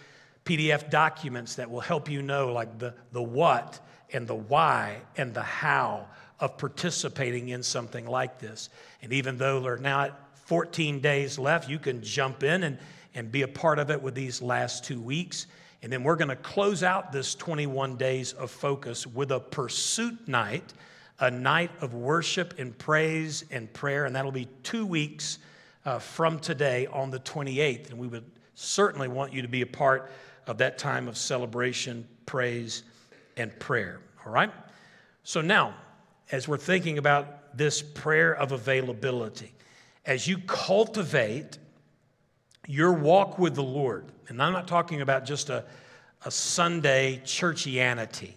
PDF 0.45 0.89
documents 0.89 1.55
that 1.55 1.69
will 1.69 1.81
help 1.81 2.09
you 2.09 2.21
know, 2.21 2.53
like 2.53 2.79
the, 2.79 2.93
the 3.11 3.21
what 3.21 3.79
and 4.13 4.27
the 4.27 4.35
why 4.35 4.97
and 5.17 5.33
the 5.33 5.41
how 5.41 6.07
of 6.39 6.57
participating 6.57 7.49
in 7.49 7.63
something 7.63 8.05
like 8.05 8.39
this. 8.39 8.69
And 9.01 9.13
even 9.13 9.37
though 9.37 9.59
there 9.59 9.73
are 9.73 9.77
now 9.77 10.15
14 10.45 10.99
days 10.99 11.37
left, 11.37 11.69
you 11.69 11.79
can 11.79 12.03
jump 12.03 12.43
in 12.43 12.63
and 12.63 12.77
and 13.15 13.31
be 13.31 13.41
a 13.41 13.47
part 13.47 13.79
of 13.79 13.89
it 13.89 14.01
with 14.01 14.15
these 14.15 14.41
last 14.41 14.83
two 14.83 15.01
weeks. 15.01 15.47
And 15.81 15.91
then 15.91 16.03
we're 16.03 16.15
going 16.15 16.29
to 16.29 16.35
close 16.35 16.83
out 16.83 17.11
this 17.11 17.35
21 17.35 17.97
days 17.97 18.33
of 18.33 18.51
focus 18.51 19.07
with 19.07 19.31
a 19.31 19.39
pursuit 19.39 20.27
night, 20.27 20.73
a 21.19 21.31
night 21.31 21.71
of 21.81 21.93
worship 21.93 22.55
and 22.59 22.77
praise 22.77 23.45
and 23.51 23.71
prayer. 23.73 24.05
And 24.05 24.15
that'll 24.15 24.31
be 24.31 24.47
two 24.63 24.85
weeks 24.85 25.39
uh, 25.85 25.99
from 25.99 26.39
today 26.39 26.87
on 26.87 27.09
the 27.09 27.19
28th. 27.19 27.89
And 27.89 27.99
we 27.99 28.07
would 28.07 28.25
certainly 28.53 29.07
want 29.07 29.33
you 29.33 29.41
to 29.41 29.47
be 29.47 29.61
a 29.61 29.67
part 29.67 30.11
of 30.47 30.57
that 30.59 30.77
time 30.77 31.07
of 31.07 31.17
celebration, 31.17 32.07
praise, 32.25 32.83
and 33.37 33.57
prayer. 33.59 33.99
All 34.25 34.31
right? 34.31 34.51
So 35.23 35.41
now, 35.41 35.75
as 36.31 36.47
we're 36.47 36.57
thinking 36.57 36.97
about 36.97 37.57
this 37.57 37.81
prayer 37.81 38.35
of 38.35 38.51
availability, 38.51 39.53
as 40.05 40.27
you 40.27 40.37
cultivate 40.39 41.57
your 42.71 42.93
walk 42.93 43.37
with 43.37 43.53
the 43.53 43.63
Lord, 43.63 44.05
and 44.29 44.41
I'm 44.41 44.53
not 44.53 44.65
talking 44.65 45.01
about 45.01 45.25
just 45.25 45.49
a, 45.49 45.65
a 46.23 46.31
Sunday 46.31 47.21
churchianity. 47.25 48.31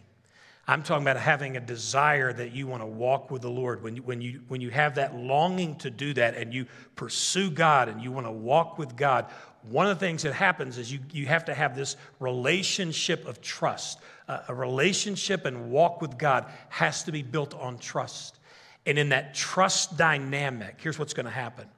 I'm 0.66 0.82
talking 0.82 1.04
about 1.04 1.18
having 1.18 1.56
a 1.56 1.60
desire 1.60 2.32
that 2.32 2.52
you 2.52 2.66
want 2.66 2.82
to 2.82 2.86
walk 2.86 3.30
with 3.30 3.42
the 3.42 3.50
Lord. 3.50 3.82
When 3.82 3.94
you, 3.96 4.02
when, 4.02 4.20
you, 4.20 4.40
when 4.48 4.60
you 4.60 4.70
have 4.70 4.96
that 4.96 5.14
longing 5.14 5.76
to 5.76 5.90
do 5.90 6.14
that 6.14 6.34
and 6.36 6.52
you 6.52 6.66
pursue 6.96 7.48
God 7.48 7.88
and 7.88 8.02
you 8.02 8.10
want 8.10 8.26
to 8.26 8.32
walk 8.32 8.76
with 8.76 8.96
God, 8.96 9.26
one 9.70 9.86
of 9.86 10.00
the 10.00 10.04
things 10.04 10.22
that 10.22 10.32
happens 10.32 10.78
is 10.78 10.92
you, 10.92 10.98
you 11.12 11.26
have 11.26 11.44
to 11.44 11.54
have 11.54 11.76
this 11.76 11.96
relationship 12.18 13.26
of 13.28 13.40
trust. 13.40 14.00
Uh, 14.26 14.40
a 14.48 14.54
relationship 14.54 15.44
and 15.44 15.70
walk 15.70 16.00
with 16.02 16.18
God 16.18 16.46
has 16.70 17.04
to 17.04 17.12
be 17.12 17.22
built 17.22 17.54
on 17.54 17.78
trust. 17.78 18.40
And 18.84 18.98
in 18.98 19.10
that 19.10 19.34
trust 19.34 19.96
dynamic, 19.96 20.76
here's 20.80 20.98
what's 20.98 21.14
going 21.14 21.26
to 21.26 21.32
happen 21.32 21.68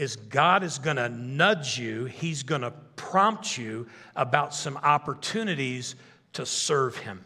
is 0.00 0.16
God 0.16 0.62
is 0.62 0.78
going 0.78 0.96
to 0.96 1.10
nudge 1.10 1.78
you, 1.78 2.06
He's 2.06 2.42
going 2.42 2.62
to 2.62 2.72
prompt 2.96 3.58
you 3.58 3.86
about 4.16 4.54
some 4.54 4.78
opportunities 4.78 5.94
to 6.32 6.46
serve 6.46 6.96
Him. 6.96 7.22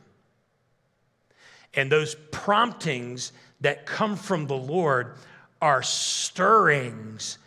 And 1.73 1.90
those 1.90 2.16
promptings 2.33 3.33
that 3.61 3.87
come 3.87 4.16
from 4.16 4.49
the 4.49 4.57
Lord 4.57 5.14
are 5.62 5.85
stirrings 5.85 7.38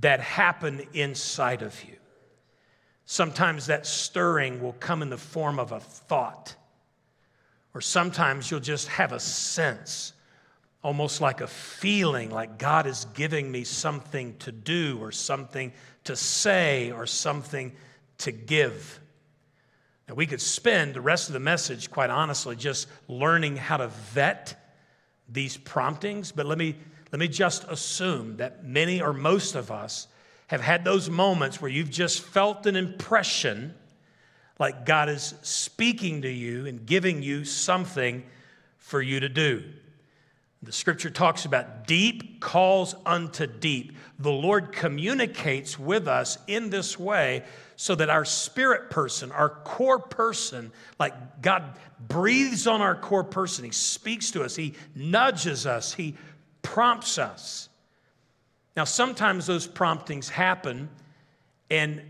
that 0.00 0.20
happen 0.20 0.86
inside 0.92 1.62
of 1.62 1.82
you. 1.82 1.96
Sometimes 3.06 3.66
that 3.66 3.86
stirring 3.86 4.62
will 4.62 4.74
come 4.74 5.02
in 5.02 5.10
the 5.10 5.18
form 5.18 5.58
of 5.58 5.72
a 5.72 5.80
thought, 5.80 6.54
or 7.74 7.80
sometimes 7.80 8.52
you'll 8.52 8.60
just 8.60 8.86
have 8.86 9.10
a 9.10 9.18
sense 9.18 10.12
almost 10.82 11.20
like 11.20 11.40
a 11.40 11.46
feeling 11.46 12.30
like 12.30 12.58
God 12.58 12.86
is 12.86 13.06
giving 13.14 13.50
me 13.50 13.64
something 13.64 14.36
to 14.38 14.52
do 14.52 14.98
or 15.00 15.12
something 15.12 15.72
to 16.04 16.16
say 16.16 16.90
or 16.90 17.06
something 17.06 17.72
to 18.18 18.32
give. 18.32 19.00
And 20.08 20.16
we 20.16 20.26
could 20.26 20.40
spend 20.40 20.94
the 20.94 21.00
rest 21.00 21.28
of 21.28 21.34
the 21.34 21.40
message, 21.40 21.90
quite 21.90 22.10
honestly, 22.10 22.56
just 22.56 22.88
learning 23.08 23.56
how 23.56 23.76
to 23.76 23.88
vet 23.88 24.56
these 25.28 25.56
promptings, 25.56 26.32
but 26.32 26.46
let 26.46 26.58
me, 26.58 26.74
let 27.12 27.20
me 27.20 27.28
just 27.28 27.64
assume 27.64 28.38
that 28.38 28.64
many 28.64 29.00
or 29.00 29.12
most 29.12 29.54
of 29.54 29.70
us 29.70 30.08
have 30.48 30.60
had 30.60 30.82
those 30.82 31.08
moments 31.08 31.60
where 31.60 31.70
you've 31.70 31.90
just 31.90 32.22
felt 32.22 32.66
an 32.66 32.74
impression 32.74 33.74
like 34.58 34.84
God 34.84 35.08
is 35.08 35.34
speaking 35.42 36.22
to 36.22 36.28
you 36.28 36.66
and 36.66 36.84
giving 36.84 37.22
you 37.22 37.44
something 37.44 38.24
for 38.78 39.00
you 39.00 39.20
to 39.20 39.28
do. 39.28 39.62
The 40.62 40.72
scripture 40.72 41.08
talks 41.08 41.46
about 41.46 41.86
deep 41.86 42.40
calls 42.40 42.94
unto 43.06 43.46
deep. 43.46 43.96
The 44.18 44.30
Lord 44.30 44.72
communicates 44.72 45.78
with 45.78 46.06
us 46.06 46.36
in 46.46 46.68
this 46.68 46.98
way 46.98 47.44
so 47.76 47.94
that 47.94 48.10
our 48.10 48.26
spirit 48.26 48.90
person, 48.90 49.32
our 49.32 49.48
core 49.48 49.98
person, 49.98 50.70
like 50.98 51.40
God 51.40 51.78
breathes 51.98 52.66
on 52.66 52.82
our 52.82 52.94
core 52.94 53.24
person, 53.24 53.64
He 53.64 53.70
speaks 53.70 54.32
to 54.32 54.42
us, 54.44 54.54
He 54.54 54.74
nudges 54.94 55.64
us, 55.64 55.94
He 55.94 56.14
prompts 56.60 57.16
us. 57.16 57.70
Now, 58.76 58.84
sometimes 58.84 59.46
those 59.46 59.66
promptings 59.66 60.28
happen 60.28 60.90
and 61.70 62.02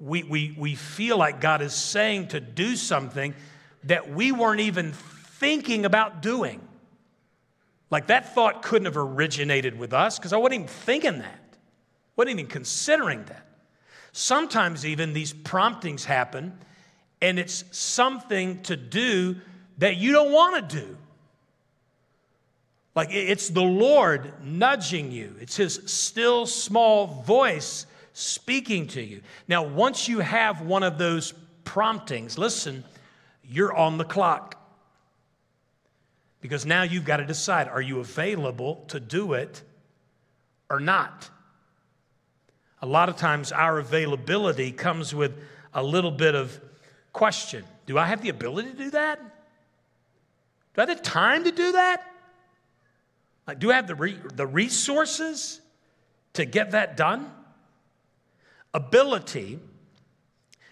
we, 0.00 0.24
we, 0.24 0.56
we 0.58 0.74
feel 0.74 1.16
like 1.16 1.40
God 1.40 1.62
is 1.62 1.72
saying 1.72 2.28
to 2.28 2.40
do 2.40 2.74
something 2.74 3.34
that 3.84 4.10
we 4.12 4.32
weren't 4.32 4.60
even 4.60 4.92
thinking 4.92 5.84
about 5.84 6.20
doing. 6.20 6.60
Like 7.92 8.06
that 8.06 8.34
thought 8.34 8.62
couldn't 8.62 8.86
have 8.86 8.96
originated 8.96 9.78
with 9.78 9.92
us 9.92 10.18
because 10.18 10.32
I 10.32 10.38
wasn't 10.38 10.54
even 10.54 10.66
thinking 10.66 11.18
that, 11.18 11.56
wasn't 12.16 12.40
even 12.40 12.46
considering 12.50 13.22
that. 13.26 13.46
Sometimes, 14.12 14.86
even 14.86 15.12
these 15.12 15.34
promptings 15.34 16.06
happen, 16.06 16.58
and 17.20 17.38
it's 17.38 17.64
something 17.70 18.62
to 18.62 18.76
do 18.76 19.36
that 19.78 19.96
you 19.96 20.12
don't 20.12 20.32
want 20.32 20.70
to 20.70 20.80
do. 20.80 20.96
Like 22.94 23.08
it's 23.10 23.50
the 23.50 23.62
Lord 23.62 24.32
nudging 24.42 25.12
you, 25.12 25.36
it's 25.38 25.56
His 25.56 25.80
still 25.84 26.46
small 26.46 27.06
voice 27.06 27.84
speaking 28.14 28.86
to 28.88 29.02
you. 29.02 29.20
Now, 29.48 29.64
once 29.64 30.08
you 30.08 30.20
have 30.20 30.62
one 30.62 30.82
of 30.82 30.96
those 30.96 31.34
promptings, 31.64 32.38
listen, 32.38 32.84
you're 33.44 33.74
on 33.74 33.98
the 33.98 34.04
clock. 34.04 34.61
Because 36.42 36.66
now 36.66 36.82
you've 36.82 37.06
got 37.06 37.18
to 37.18 37.24
decide 37.24 37.68
are 37.68 37.80
you 37.80 38.00
available 38.00 38.84
to 38.88 39.00
do 39.00 39.32
it 39.32 39.62
or 40.68 40.78
not? 40.78 41.30
A 42.82 42.86
lot 42.86 43.08
of 43.08 43.16
times, 43.16 43.52
our 43.52 43.78
availability 43.78 44.72
comes 44.72 45.14
with 45.14 45.32
a 45.72 45.82
little 45.82 46.10
bit 46.10 46.34
of 46.34 46.60
question 47.14 47.64
Do 47.86 47.96
I 47.96 48.06
have 48.06 48.20
the 48.20 48.28
ability 48.28 48.72
to 48.72 48.76
do 48.76 48.90
that? 48.90 49.20
Do 50.74 50.82
I 50.82 50.86
have 50.86 50.98
the 50.98 51.02
time 51.02 51.44
to 51.44 51.52
do 51.52 51.72
that? 51.72 52.04
Do 53.58 53.70
I 53.70 53.76
have 53.76 53.86
the, 53.86 53.94
re- 53.94 54.18
the 54.34 54.46
resources 54.46 55.60
to 56.34 56.44
get 56.44 56.72
that 56.72 56.96
done? 56.96 57.30
Ability 58.74 59.60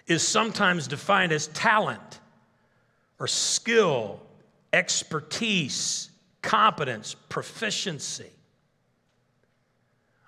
is 0.06 0.26
sometimes 0.26 0.88
defined 0.88 1.32
as 1.32 1.46
talent 1.48 2.20
or 3.18 3.26
skill, 3.26 4.20
expertise, 4.72 6.10
competence, 6.42 7.14
proficiency. 7.28 8.30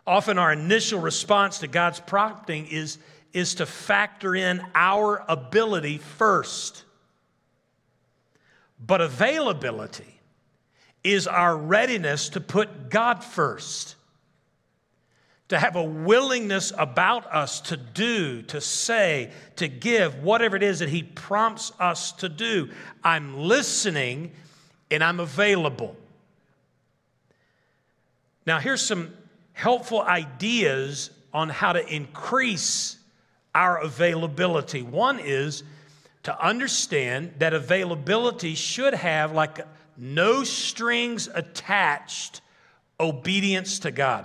Often, 0.06 0.38
our 0.38 0.52
initial 0.52 1.00
response 1.00 1.61
to 1.61 1.68
God's 1.68 2.00
prompting 2.00 2.66
is, 2.66 2.99
is 3.32 3.54
to 3.56 3.66
factor 3.66 4.34
in 4.34 4.61
our 4.75 5.25
ability 5.28 5.99
first. 5.99 6.84
But 8.84 9.00
availability 9.00 10.18
is 11.04 11.26
our 11.26 11.56
readiness 11.56 12.30
to 12.30 12.40
put 12.40 12.90
God 12.90 13.22
first, 13.22 13.94
to 15.52 15.59
have 15.59 15.76
a 15.76 15.85
willingness 15.85 16.73
about 16.78 17.26
us 17.26 17.61
to 17.61 17.76
do, 17.76 18.40
to 18.40 18.59
say, 18.59 19.30
to 19.56 19.68
give, 19.68 20.23
whatever 20.23 20.56
it 20.56 20.62
is 20.62 20.78
that 20.78 20.88
He 20.88 21.02
prompts 21.02 21.73
us 21.78 22.12
to 22.12 22.30
do. 22.30 22.71
I'm 23.04 23.37
listening 23.37 24.32
and 24.91 25.04
I'm 25.04 25.21
available. 25.21 25.95
Now, 28.47 28.60
here's 28.60 28.80
some 28.80 29.12
helpful 29.52 30.00
ideas 30.00 31.10
on 31.34 31.50
how 31.50 31.75
to 31.75 31.86
increase 31.86 32.97
our 33.54 33.76
availability. 33.76 34.80
One 34.80 35.21
is 35.21 35.65
to 36.23 36.43
understand 36.43 37.34
that 37.41 37.52
availability 37.52 38.54
should 38.54 38.95
have 38.95 39.32
like 39.32 39.60
no 39.99 40.45
strings 40.45 41.28
attached 41.34 42.41
obedience 42.99 43.80
to 43.80 43.91
God. 43.91 44.25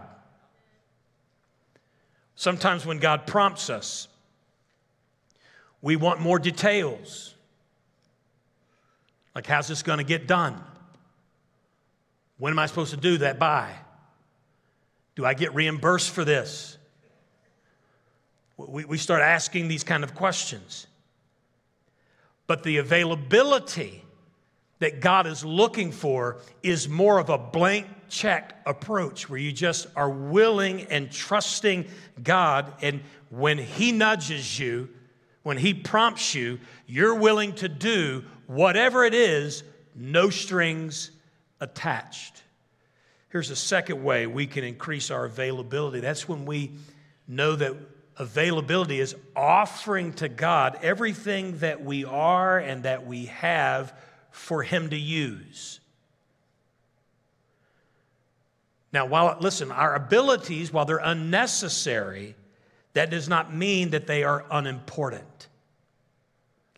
Sometimes 2.38 2.86
when 2.86 3.00
God 3.00 3.26
prompts 3.26 3.71
us, 3.71 4.08
we 5.82 5.95
want 5.95 6.21
more 6.21 6.38
details. 6.38 7.34
Like, 9.34 9.47
how's 9.47 9.67
this 9.67 9.82
going 9.82 9.97
to 9.97 10.04
get 10.04 10.28
done? 10.28 10.63
When 12.38 12.54
am 12.54 12.60
I 12.60 12.67
supposed 12.67 12.91
to 12.91 12.97
do 12.97 13.17
that 13.17 13.39
by? 13.39 13.73
Do 15.15 15.26
I 15.26 15.34
get 15.34 15.56
reimbursed 15.56 16.12
for 16.12 16.23
this? 16.23 16.78
We, 18.56 18.86
we 18.86 19.00
start 19.00 19.23
asking 19.23 19.67
these 19.67 19.84
kind 19.84 20.04
of 20.04 20.13
questions. 20.13 20.86
But 22.45 22.62
the 22.62 22.78
availability 22.78 24.04
that 24.78 25.02
God 25.02 25.26
is 25.26 25.43
looking 25.43 25.91
for 25.91 26.38
is 26.62 26.88
more 26.88 27.17
of 27.17 27.32
a 27.32 27.39
blank 27.39 27.88
check 28.10 28.60
approach 28.65 29.30
where 29.30 29.39
you 29.39 29.52
just 29.52 29.88
are 29.96 30.10
willing 30.10 30.84
and 30.84 31.12
trusting 31.12 31.86
God. 32.22 32.74
And 32.82 33.02
when 33.30 33.58
He 33.58 33.91
nudges 33.91 34.60
you, 34.60 34.89
when 35.43 35.58
He 35.58 35.74
prompts 35.74 36.36
you, 36.36 36.60
you're 36.86 37.15
willing 37.15 37.54
to 37.56 37.70
do 37.70 38.24
whatever 38.48 39.04
it 39.04 39.13
is, 39.13 39.63
no 39.96 40.30
strings 40.30 41.12
attached. 41.60 42.43
Here's 43.30 43.50
a 43.50 43.56
second 43.56 44.04
way 44.04 44.26
we 44.26 44.48
can 44.48 44.63
increase 44.63 45.12
our 45.12 45.26
availability. 45.26 46.00
That's 46.00 46.28
when 46.28 46.46
we 46.46 46.72
know 47.28 47.56
that 47.56 47.76
availability 48.17 49.00
is 49.00 49.15
offering 49.36 50.13
to 50.13 50.30
God 50.30 50.80
everything 50.82 51.60
that 51.60 51.84
we 51.84 52.06
are 52.06 52.58
and 52.58 52.84
that 52.84 53.06
we 53.06 53.26
have 53.26 53.93
for 54.32 54.63
Him 54.63 54.89
to 54.89 54.98
use. 54.98 55.80
Now, 58.98 59.06
while, 59.06 59.38
listen, 59.40 59.72
our 59.72 59.94
abilities, 59.94 60.74
while 60.74 60.86
they're 60.86 60.98
unnecessary, 60.98 62.34
that 62.94 63.12
does 63.12 63.30
not 63.30 63.54
mean 63.54 63.92
that 63.92 64.08
they 64.08 64.24
are 64.24 64.44
unimportant. 64.50 65.50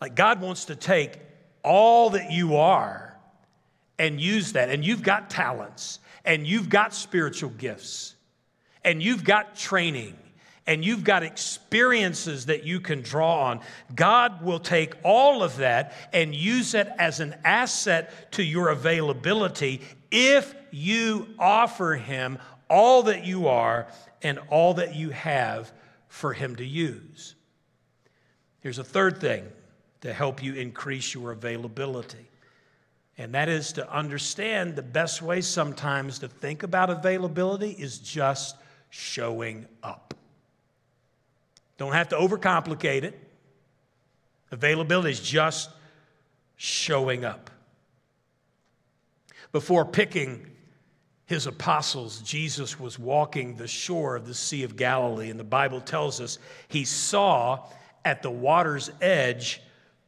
Like 0.01 0.15
God 0.15 0.41
wants 0.41 0.65
to 0.65 0.75
take 0.75 1.17
all 1.63 2.09
that 2.09 2.29
you 2.29 2.57
are 2.57 3.17
and 3.97 4.19
use 4.19 4.51
that. 4.51 4.69
And 4.69 4.83
you've 4.83 5.01
got 5.01 5.29
talents 5.29 5.99
and 6.25 6.45
you've 6.45 6.67
got 6.67 6.93
spiritual 6.93 7.51
gifts, 7.51 8.15
and 8.83 9.01
you've 9.01 9.23
got 9.23 9.55
training, 9.55 10.17
and 10.67 10.83
you've 10.83 11.05
got 11.05 11.23
experiences 11.23 12.47
that 12.47 12.65
you 12.65 12.81
can 12.81 13.01
draw 13.01 13.45
on, 13.45 13.61
God 13.95 14.43
will 14.43 14.59
take 14.59 14.93
all 15.05 15.41
of 15.41 15.55
that 15.55 15.93
and 16.11 16.35
use 16.35 16.73
it 16.73 16.89
as 16.97 17.21
an 17.21 17.33
asset 17.45 18.33
to 18.33 18.43
your 18.43 18.67
availability 18.67 19.79
if 20.11 20.53
you 20.71 21.27
offer 21.37 21.95
Him 21.95 22.37
all 22.69 23.03
that 23.03 23.25
you 23.25 23.47
are 23.47 23.87
and 24.21 24.39
all 24.49 24.75
that 24.75 24.95
you 24.95 25.09
have 25.09 25.71
for 26.07 26.33
Him 26.33 26.55
to 26.57 26.65
use. 26.65 27.35
Here's 28.61 28.79
a 28.79 28.83
third 28.83 29.19
thing 29.19 29.47
to 30.01 30.13
help 30.13 30.43
you 30.43 30.53
increase 30.53 31.13
your 31.13 31.31
availability 31.31 32.29
and 33.19 33.33
that 33.33 33.49
is 33.49 33.73
to 33.73 33.93
understand 33.93 34.77
the 34.77 34.81
best 34.81 35.21
way 35.21 35.41
sometimes 35.41 36.19
to 36.19 36.29
think 36.29 36.63
about 36.63 36.89
availability 36.89 37.71
is 37.71 37.99
just 37.99 38.55
showing 38.89 39.67
up. 39.83 40.13
Don't 41.77 41.91
have 41.91 42.07
to 42.09 42.15
overcomplicate 42.15 43.03
it. 43.03 43.19
Availability 44.51 45.11
is 45.11 45.19
just 45.19 45.69
showing 46.55 47.25
up. 47.25 47.51
Before 49.51 49.85
picking 49.85 50.45
his 51.25 51.47
apostles, 51.47 52.21
Jesus 52.21 52.79
was 52.79 52.97
walking 52.97 53.55
the 53.55 53.67
shore 53.67 54.15
of 54.15 54.27
the 54.27 54.33
Sea 54.33 54.63
of 54.63 54.75
Galilee, 54.75 55.29
and 55.29 55.39
the 55.39 55.43
Bible 55.43 55.81
tells 55.81 56.19
us 56.21 56.39
he 56.67 56.85
saw 56.85 57.65
at 58.05 58.23
the 58.23 58.31
water's 58.31 58.91
edge 59.01 59.61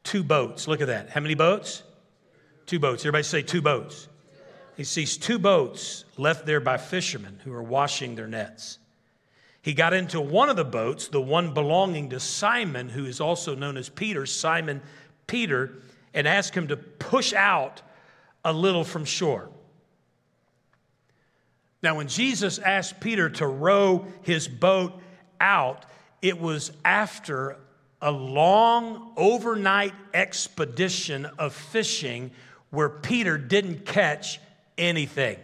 two 0.03 0.23
boats. 0.23 0.67
Look 0.67 0.81
at 0.81 0.87
that. 0.87 1.09
How 1.09 1.21
many 1.21 1.35
boats? 1.35 1.83
Two 2.65 2.79
boats. 2.79 3.03
Everybody 3.03 3.23
say 3.23 3.41
two 3.41 3.61
boats. 3.61 4.07
He 4.77 4.83
sees 4.83 5.17
two 5.17 5.37
boats 5.37 6.05
left 6.17 6.45
there 6.45 6.59
by 6.59 6.77
fishermen 6.77 7.39
who 7.43 7.53
are 7.53 7.63
washing 7.63 8.15
their 8.15 8.27
nets. 8.27 8.79
He 9.61 9.73
got 9.73 9.93
into 9.93 10.19
one 10.19 10.49
of 10.49 10.55
the 10.55 10.65
boats, 10.65 11.07
the 11.07 11.21
one 11.21 11.53
belonging 11.53 12.09
to 12.09 12.19
Simon, 12.19 12.89
who 12.89 13.05
is 13.05 13.21
also 13.21 13.53
known 13.53 13.77
as 13.77 13.89
Peter, 13.89 14.25
Simon 14.25 14.81
Peter, 15.27 15.73
and 16.13 16.27
asked 16.27 16.55
him 16.55 16.67
to 16.69 16.77
push 16.77 17.33
out 17.33 17.83
a 18.43 18.53
little 18.53 18.83
from 18.83 19.05
shore. 19.05 19.49
Now, 21.83 21.95
when 21.95 22.07
Jesus 22.07 22.59
asked 22.59 22.99
Peter 22.99 23.29
to 23.29 23.47
row 23.47 24.05
his 24.21 24.47
boat 24.47 24.93
out, 25.39 25.85
it 26.21 26.39
was 26.39 26.71
after 26.85 27.57
a 28.01 28.11
long 28.11 29.13
overnight 29.17 29.93
expedition 30.13 31.25
of 31.25 31.53
fishing 31.53 32.31
where 32.69 32.89
Peter 32.89 33.37
didn't 33.37 33.85
catch 33.85 34.39
anything. 34.77 35.37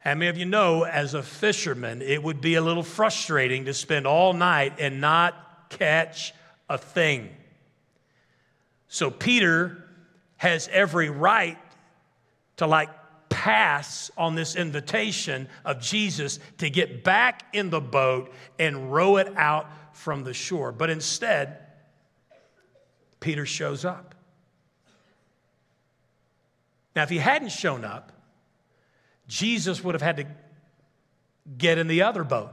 How 0.00 0.14
many 0.14 0.28
of 0.28 0.38
you 0.38 0.46
know, 0.46 0.84
as 0.84 1.14
a 1.14 1.22
fisherman, 1.22 2.02
it 2.02 2.22
would 2.22 2.40
be 2.40 2.54
a 2.54 2.62
little 2.62 2.82
frustrating 2.82 3.64
to 3.66 3.74
spend 3.74 4.06
all 4.06 4.32
night 4.32 4.74
and 4.78 5.00
not 5.00 5.70
catch 5.70 6.32
a 6.68 6.78
thing? 6.78 7.30
So, 8.86 9.10
Peter 9.10 9.87
has 10.38 10.68
every 10.72 11.10
right 11.10 11.58
to 12.56 12.66
like 12.66 12.88
pass 13.28 14.10
on 14.16 14.34
this 14.34 14.56
invitation 14.56 15.48
of 15.64 15.80
Jesus 15.80 16.40
to 16.58 16.70
get 16.70 17.04
back 17.04 17.44
in 17.52 17.70
the 17.70 17.80
boat 17.80 18.32
and 18.58 18.92
row 18.92 19.16
it 19.16 19.32
out 19.36 19.66
from 19.92 20.24
the 20.24 20.34
shore. 20.34 20.72
But 20.72 20.90
instead, 20.90 21.58
Peter 23.20 23.46
shows 23.46 23.84
up. 23.84 24.14
Now, 26.96 27.02
if 27.02 27.10
he 27.10 27.18
hadn't 27.18 27.50
shown 27.50 27.84
up, 27.84 28.12
Jesus 29.28 29.84
would 29.84 29.94
have 29.94 30.02
had 30.02 30.16
to 30.16 30.26
get 31.56 31.78
in 31.78 31.86
the 31.86 32.02
other 32.02 32.24
boat. 32.24 32.50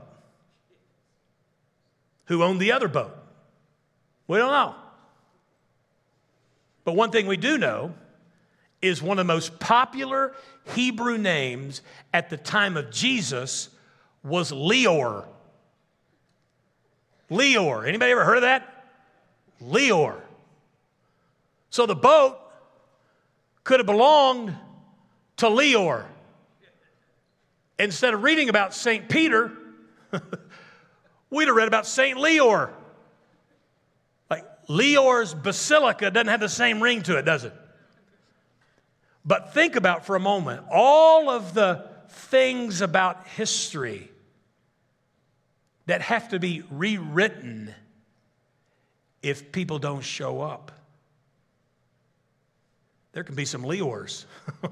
Who 2.26 2.42
owned 2.42 2.60
the 2.60 2.72
other 2.72 2.88
boat? 2.88 3.16
We 4.28 4.38
don't 4.38 4.50
know. 4.50 4.74
But 6.86 6.94
one 6.94 7.10
thing 7.10 7.26
we 7.26 7.36
do 7.36 7.58
know 7.58 7.94
is 8.80 9.02
one 9.02 9.18
of 9.18 9.26
the 9.26 9.32
most 9.34 9.58
popular 9.58 10.34
Hebrew 10.74 11.18
names 11.18 11.82
at 12.14 12.30
the 12.30 12.36
time 12.36 12.76
of 12.76 12.92
Jesus 12.92 13.70
was 14.22 14.52
Leor. 14.52 15.26
Leor. 17.28 17.88
Anybody 17.88 18.12
ever 18.12 18.24
heard 18.24 18.36
of 18.36 18.42
that? 18.42 18.86
Leor. 19.60 20.20
So 21.70 21.86
the 21.86 21.96
boat 21.96 22.38
could 23.64 23.80
have 23.80 23.86
belonged 23.86 24.54
to 25.38 25.46
Leor. 25.46 26.04
Instead 27.80 28.14
of 28.14 28.22
reading 28.22 28.48
about 28.48 28.72
St. 28.72 29.08
Peter, 29.08 29.50
we'd 31.30 31.48
have 31.48 31.56
read 31.56 31.66
about 31.66 31.84
St. 31.84 32.16
Leor. 32.16 32.70
Leor's 34.68 35.34
Basilica 35.34 36.10
doesn't 36.10 36.28
have 36.28 36.40
the 36.40 36.48
same 36.48 36.82
ring 36.82 37.02
to 37.02 37.16
it, 37.16 37.24
does 37.24 37.44
it? 37.44 37.52
But 39.24 39.54
think 39.54 39.76
about 39.76 40.06
for 40.06 40.16
a 40.16 40.20
moment 40.20 40.64
all 40.70 41.30
of 41.30 41.54
the 41.54 41.88
things 42.08 42.80
about 42.80 43.26
history 43.28 44.10
that 45.86 46.00
have 46.02 46.28
to 46.30 46.38
be 46.38 46.62
rewritten 46.70 47.74
if 49.22 49.50
people 49.52 49.78
don't 49.78 50.02
show 50.02 50.40
up. 50.40 50.72
There 53.12 53.24
can 53.24 53.34
be 53.34 53.44
some 53.44 53.64
Leors. 53.64 54.26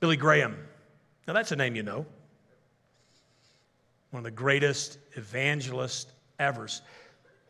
Billy 0.00 0.16
Graham. 0.16 0.56
Now, 1.26 1.32
that's 1.32 1.52
a 1.52 1.56
name 1.56 1.74
you 1.74 1.82
know. 1.82 2.06
One 4.10 4.20
of 4.20 4.24
the 4.24 4.30
greatest 4.30 4.98
evangelists 5.14 6.12
ever 6.38 6.68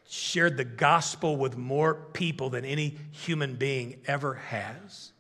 shared 0.09 0.57
the 0.57 0.65
gospel 0.65 1.37
with 1.37 1.57
more 1.57 1.95
people 1.95 2.51
than 2.51 2.65
any 2.65 2.97
human 3.11 3.57
being 3.57 4.01
ever 4.07 4.35
has. 4.35 5.13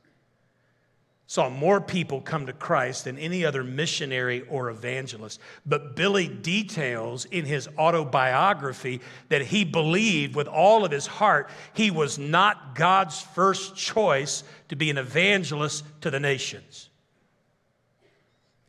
Saw 1.28 1.50
more 1.50 1.80
people 1.80 2.20
come 2.20 2.46
to 2.46 2.52
Christ 2.52 3.04
than 3.04 3.18
any 3.18 3.44
other 3.44 3.64
missionary 3.64 4.42
or 4.42 4.70
evangelist. 4.70 5.40
But 5.64 5.96
Billy 5.96 6.28
details 6.28 7.24
in 7.24 7.44
his 7.44 7.68
autobiography 7.76 9.00
that 9.28 9.42
he 9.42 9.64
believed 9.64 10.36
with 10.36 10.46
all 10.46 10.84
of 10.84 10.92
his 10.92 11.08
heart 11.08 11.50
he 11.74 11.90
was 11.90 12.16
not 12.16 12.76
God's 12.76 13.20
first 13.20 13.74
choice 13.74 14.44
to 14.68 14.76
be 14.76 14.88
an 14.88 14.98
evangelist 14.98 15.84
to 16.02 16.12
the 16.12 16.20
nations. 16.20 16.90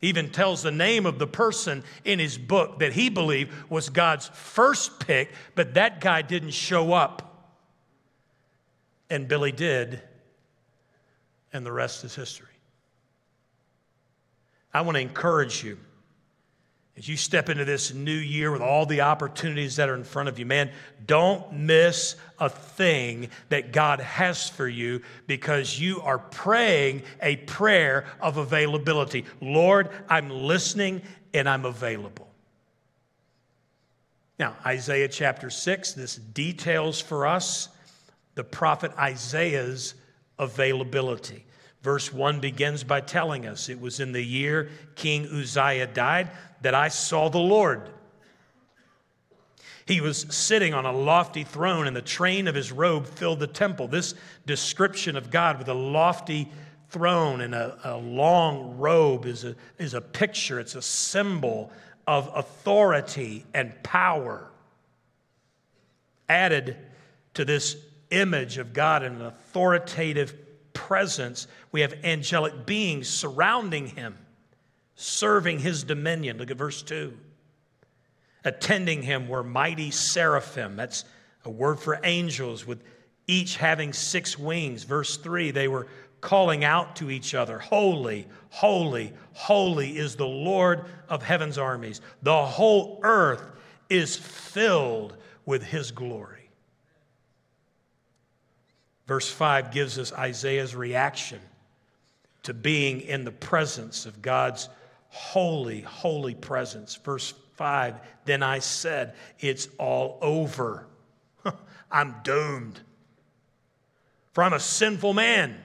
He 0.00 0.08
even 0.08 0.30
tells 0.30 0.62
the 0.62 0.70
name 0.70 1.06
of 1.06 1.18
the 1.18 1.26
person 1.26 1.82
in 2.04 2.18
his 2.18 2.38
book 2.38 2.78
that 2.78 2.92
he 2.92 3.08
believed 3.08 3.52
was 3.68 3.88
God's 3.88 4.28
first 4.28 5.00
pick, 5.00 5.32
but 5.54 5.74
that 5.74 6.00
guy 6.00 6.22
didn't 6.22 6.52
show 6.52 6.92
up. 6.92 7.24
And 9.10 9.26
Billy 9.26 9.52
did, 9.52 10.00
and 11.52 11.66
the 11.66 11.72
rest 11.72 12.04
is 12.04 12.14
history. 12.14 12.46
I 14.72 14.82
want 14.82 14.96
to 14.96 15.00
encourage 15.00 15.64
you 15.64 15.78
as 16.98 17.08
you 17.08 17.16
step 17.16 17.48
into 17.48 17.64
this 17.64 17.94
new 17.94 18.10
year 18.10 18.50
with 18.50 18.60
all 18.60 18.84
the 18.84 19.02
opportunities 19.02 19.76
that 19.76 19.88
are 19.88 19.94
in 19.94 20.02
front 20.02 20.28
of 20.28 20.36
you, 20.40 20.44
man, 20.44 20.68
don't 21.06 21.52
miss 21.52 22.16
a 22.40 22.50
thing 22.50 23.28
that 23.50 23.72
God 23.72 24.00
has 24.00 24.48
for 24.48 24.66
you 24.66 25.02
because 25.28 25.78
you 25.78 26.00
are 26.00 26.18
praying 26.18 27.04
a 27.22 27.36
prayer 27.36 28.04
of 28.20 28.36
availability. 28.36 29.24
Lord, 29.40 29.90
I'm 30.08 30.28
listening 30.28 31.02
and 31.32 31.48
I'm 31.48 31.64
available. 31.64 32.28
Now, 34.40 34.56
Isaiah 34.66 35.08
chapter 35.08 35.50
6, 35.50 35.92
this 35.92 36.16
details 36.16 37.00
for 37.00 37.28
us 37.28 37.68
the 38.34 38.44
prophet 38.44 38.90
Isaiah's 38.98 39.94
availability. 40.36 41.44
Verse 41.82 42.12
1 42.12 42.40
begins 42.40 42.82
by 42.82 43.00
telling 43.00 43.46
us 43.46 43.68
it 43.68 43.80
was 43.80 44.00
in 44.00 44.12
the 44.12 44.22
year 44.22 44.70
King 44.96 45.26
Uzziah 45.26 45.86
died 45.86 46.30
that 46.62 46.74
I 46.74 46.88
saw 46.88 47.28
the 47.28 47.38
Lord. 47.38 47.90
He 49.86 50.00
was 50.00 50.26
sitting 50.28 50.74
on 50.74 50.84
a 50.84 50.92
lofty 50.92 51.44
throne, 51.44 51.86
and 51.86 51.96
the 51.96 52.02
train 52.02 52.46
of 52.46 52.54
his 52.54 52.70
robe 52.70 53.06
filled 53.06 53.40
the 53.40 53.46
temple. 53.46 53.88
This 53.88 54.14
description 54.44 55.16
of 55.16 55.30
God 55.30 55.58
with 55.58 55.68
a 55.68 55.74
lofty 55.74 56.50
throne 56.90 57.40
and 57.40 57.54
a, 57.54 57.78
a 57.84 57.96
long 57.96 58.76
robe 58.76 59.24
is 59.24 59.44
a, 59.44 59.54
is 59.78 59.94
a 59.94 60.00
picture, 60.00 60.60
it's 60.60 60.74
a 60.74 60.82
symbol 60.82 61.70
of 62.06 62.30
authority 62.34 63.46
and 63.54 63.72
power. 63.82 64.50
Added 66.28 66.76
to 67.34 67.44
this 67.44 67.76
image 68.10 68.58
of 68.58 68.72
God 68.72 69.02
in 69.02 69.14
an 69.14 69.22
authoritative 69.22 70.34
presence, 70.78 71.48
we 71.72 71.80
have 71.80 71.94
angelic 72.04 72.64
beings 72.64 73.08
surrounding 73.08 73.88
him 73.88 74.16
serving 75.00 75.60
his 75.60 75.84
dominion. 75.84 76.38
Look 76.38 76.50
at 76.50 76.56
verse 76.56 76.82
2. 76.82 77.16
Attending 78.44 79.02
him 79.02 79.28
were 79.28 79.44
mighty 79.44 79.92
seraphim. 79.92 80.74
That's 80.74 81.04
a 81.44 81.50
word 81.50 81.78
for 81.78 82.00
angels, 82.02 82.66
with 82.66 82.82
each 83.28 83.56
having 83.56 83.92
six 83.92 84.36
wings. 84.36 84.82
Verse 84.82 85.16
3 85.16 85.52
they 85.52 85.68
were 85.68 85.86
calling 86.20 86.64
out 86.64 86.96
to 86.96 87.10
each 87.10 87.32
other 87.32 87.60
Holy, 87.60 88.26
holy, 88.50 89.12
holy 89.34 89.96
is 89.96 90.16
the 90.16 90.26
Lord 90.26 90.86
of 91.08 91.22
heaven's 91.22 91.58
armies. 91.58 92.00
The 92.22 92.44
whole 92.44 92.98
earth 93.04 93.42
is 93.88 94.16
filled 94.16 95.16
with 95.46 95.62
his 95.62 95.92
glory. 95.92 96.37
Verse 99.08 99.30
5 99.30 99.72
gives 99.72 99.98
us 99.98 100.12
Isaiah's 100.12 100.76
reaction 100.76 101.40
to 102.42 102.52
being 102.52 103.00
in 103.00 103.24
the 103.24 103.32
presence 103.32 104.04
of 104.04 104.20
God's 104.20 104.68
holy, 105.08 105.80
holy 105.80 106.34
presence. 106.34 106.94
Verse 106.96 107.32
5 107.56 107.94
Then 108.26 108.42
I 108.42 108.58
said, 108.58 109.14
It's 109.40 109.68
all 109.78 110.18
over. 110.20 110.86
I'm 111.90 112.16
doomed. 112.22 112.80
For 114.34 114.44
I'm 114.44 114.52
a 114.52 114.60
sinful 114.60 115.14
man. 115.14 115.56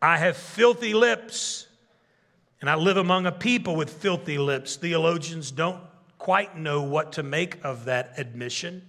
I 0.00 0.18
have 0.18 0.36
filthy 0.36 0.94
lips, 0.94 1.66
and 2.60 2.70
I 2.70 2.76
live 2.76 2.98
among 2.98 3.26
a 3.26 3.32
people 3.32 3.74
with 3.74 3.90
filthy 3.90 4.38
lips. 4.38 4.76
Theologians 4.76 5.50
don't 5.50 5.80
quite 6.18 6.56
know 6.56 6.82
what 6.82 7.14
to 7.14 7.24
make 7.24 7.64
of 7.64 7.86
that 7.86 8.12
admission. 8.16 8.82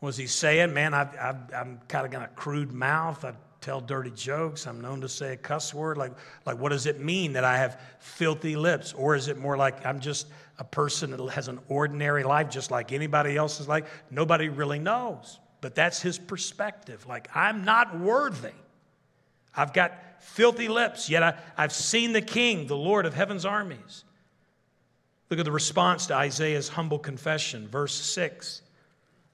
Was 0.00 0.16
he 0.16 0.26
saying, 0.26 0.72
Man, 0.72 0.94
i 0.94 1.34
am 1.52 1.80
kind 1.88 2.06
of 2.06 2.12
got 2.12 2.22
a 2.22 2.28
crude 2.28 2.72
mouth? 2.72 3.24
I 3.24 3.32
tell 3.60 3.80
dirty 3.80 4.10
jokes. 4.10 4.66
I'm 4.66 4.80
known 4.80 5.00
to 5.00 5.08
say 5.08 5.32
a 5.32 5.36
cuss 5.36 5.74
word. 5.74 5.98
Like, 5.98 6.12
like, 6.46 6.58
what 6.58 6.70
does 6.70 6.86
it 6.86 7.00
mean 7.00 7.32
that 7.32 7.44
I 7.44 7.58
have 7.58 7.80
filthy 7.98 8.56
lips? 8.56 8.92
Or 8.92 9.16
is 9.16 9.28
it 9.28 9.36
more 9.38 9.56
like 9.56 9.84
I'm 9.84 10.00
just 10.00 10.28
a 10.58 10.64
person 10.64 11.10
that 11.10 11.20
has 11.30 11.48
an 11.48 11.58
ordinary 11.68 12.24
life, 12.24 12.50
just 12.50 12.70
like 12.70 12.92
anybody 12.92 13.36
else's 13.36 13.66
life? 13.68 14.04
Nobody 14.10 14.48
really 14.48 14.78
knows. 14.78 15.40
But 15.60 15.74
that's 15.74 16.00
his 16.00 16.18
perspective. 16.18 17.06
Like, 17.06 17.28
I'm 17.34 17.64
not 17.64 17.98
worthy. 17.98 18.52
I've 19.56 19.72
got 19.72 19.92
filthy 20.20 20.68
lips, 20.68 21.10
yet 21.10 21.22
I, 21.22 21.34
I've 21.56 21.72
seen 21.72 22.12
the 22.12 22.22
King, 22.22 22.68
the 22.68 22.76
Lord 22.76 23.06
of 23.06 23.14
heaven's 23.14 23.44
armies. 23.44 24.04
Look 25.30 25.40
at 25.40 25.44
the 25.44 25.52
response 25.52 26.06
to 26.06 26.14
Isaiah's 26.14 26.68
humble 26.68 26.98
confession, 26.98 27.66
verse 27.66 27.94
6. 27.94 28.62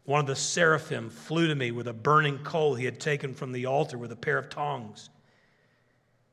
One 0.05 0.21
of 0.21 0.27
the 0.27 0.37
seraphim 0.37 1.09
flew 1.09 1.47
to 1.49 1.55
me 1.55 1.71
with 1.71 1.89
a 1.89 1.93
burning 1.93 2.39
coal 2.39 2.75
he 2.75 2.85
had 2.85 3.01
taken 3.01 3.35
from 3.35 3.53
the 3.53 3.67
altar 3.67 3.97
with 3.97 4.13
a 4.13 4.17
pair 4.17 4.37
of 4.37 4.51
tongs. 4.51 5.09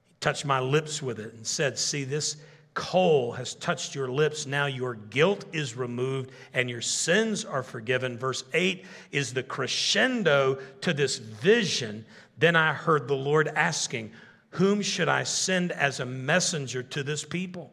He 0.09 0.15
touched 0.19 0.45
my 0.45 0.59
lips 0.59 1.01
with 1.01 1.19
it 1.19 1.33
and 1.33 1.47
said, 1.47 1.79
See, 1.79 2.03
this 2.03 2.35
coal 2.73 3.31
has 3.33 3.55
touched 3.55 3.95
your 3.95 4.09
lips. 4.09 4.45
Now 4.45 4.65
your 4.65 4.95
guilt 4.95 5.45
is 5.53 5.75
removed 5.75 6.31
and 6.53 6.69
your 6.69 6.81
sins 6.81 7.45
are 7.45 7.63
forgiven. 7.63 8.17
Verse 8.17 8.43
8 8.53 8.85
is 9.11 9.33
the 9.33 9.43
crescendo 9.43 10.59
to 10.81 10.93
this 10.93 11.17
vision. 11.17 12.05
Then 12.37 12.57
I 12.57 12.73
heard 12.73 13.07
the 13.07 13.15
Lord 13.15 13.47
asking, 13.49 14.11
Whom 14.51 14.81
should 14.81 15.07
I 15.07 15.23
send 15.23 15.71
as 15.71 16.01
a 16.01 16.05
messenger 16.05 16.83
to 16.83 17.03
this 17.03 17.23
people? 17.23 17.71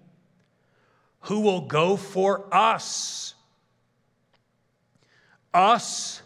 Who 1.22 1.40
will 1.40 1.62
go 1.62 1.96
for 1.96 2.52
us? 2.54 3.34
Us 5.52 6.22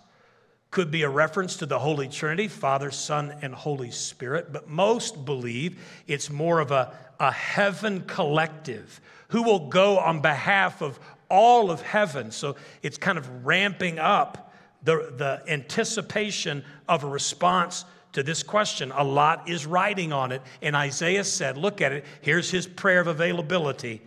could 0.70 0.90
be 0.90 1.02
a 1.02 1.08
reference 1.08 1.56
to 1.56 1.66
the 1.66 1.78
Holy 1.78 2.08
Trinity, 2.08 2.48
Father, 2.48 2.90
Son, 2.90 3.34
and 3.42 3.54
Holy 3.54 3.90
Spirit, 3.90 4.52
but 4.52 4.68
most 4.68 5.24
believe 5.24 5.78
it's 6.06 6.30
more 6.30 6.60
of 6.60 6.70
a, 6.70 6.94
a 7.20 7.30
heaven 7.30 8.02
collective 8.06 9.00
who 9.28 9.42
will 9.42 9.68
go 9.68 9.98
on 9.98 10.20
behalf 10.20 10.80
of 10.80 10.98
all 11.28 11.70
of 11.70 11.82
heaven. 11.82 12.30
So 12.30 12.56
it's 12.82 12.98
kind 12.98 13.18
of 13.18 13.44
ramping 13.44 13.98
up 13.98 14.52
the, 14.82 15.12
the 15.16 15.42
anticipation 15.46 16.64
of 16.88 17.04
a 17.04 17.06
response 17.06 17.84
to 18.12 18.22
this 18.22 18.42
question. 18.42 18.92
A 18.94 19.04
lot 19.04 19.48
is 19.48 19.66
writing 19.66 20.12
on 20.12 20.32
it. 20.32 20.42
And 20.60 20.76
Isaiah 20.76 21.24
said, 21.24 21.56
Look 21.56 21.80
at 21.80 21.92
it. 21.92 22.04
Here's 22.20 22.50
his 22.50 22.66
prayer 22.66 23.00
of 23.00 23.06
availability. 23.06 24.02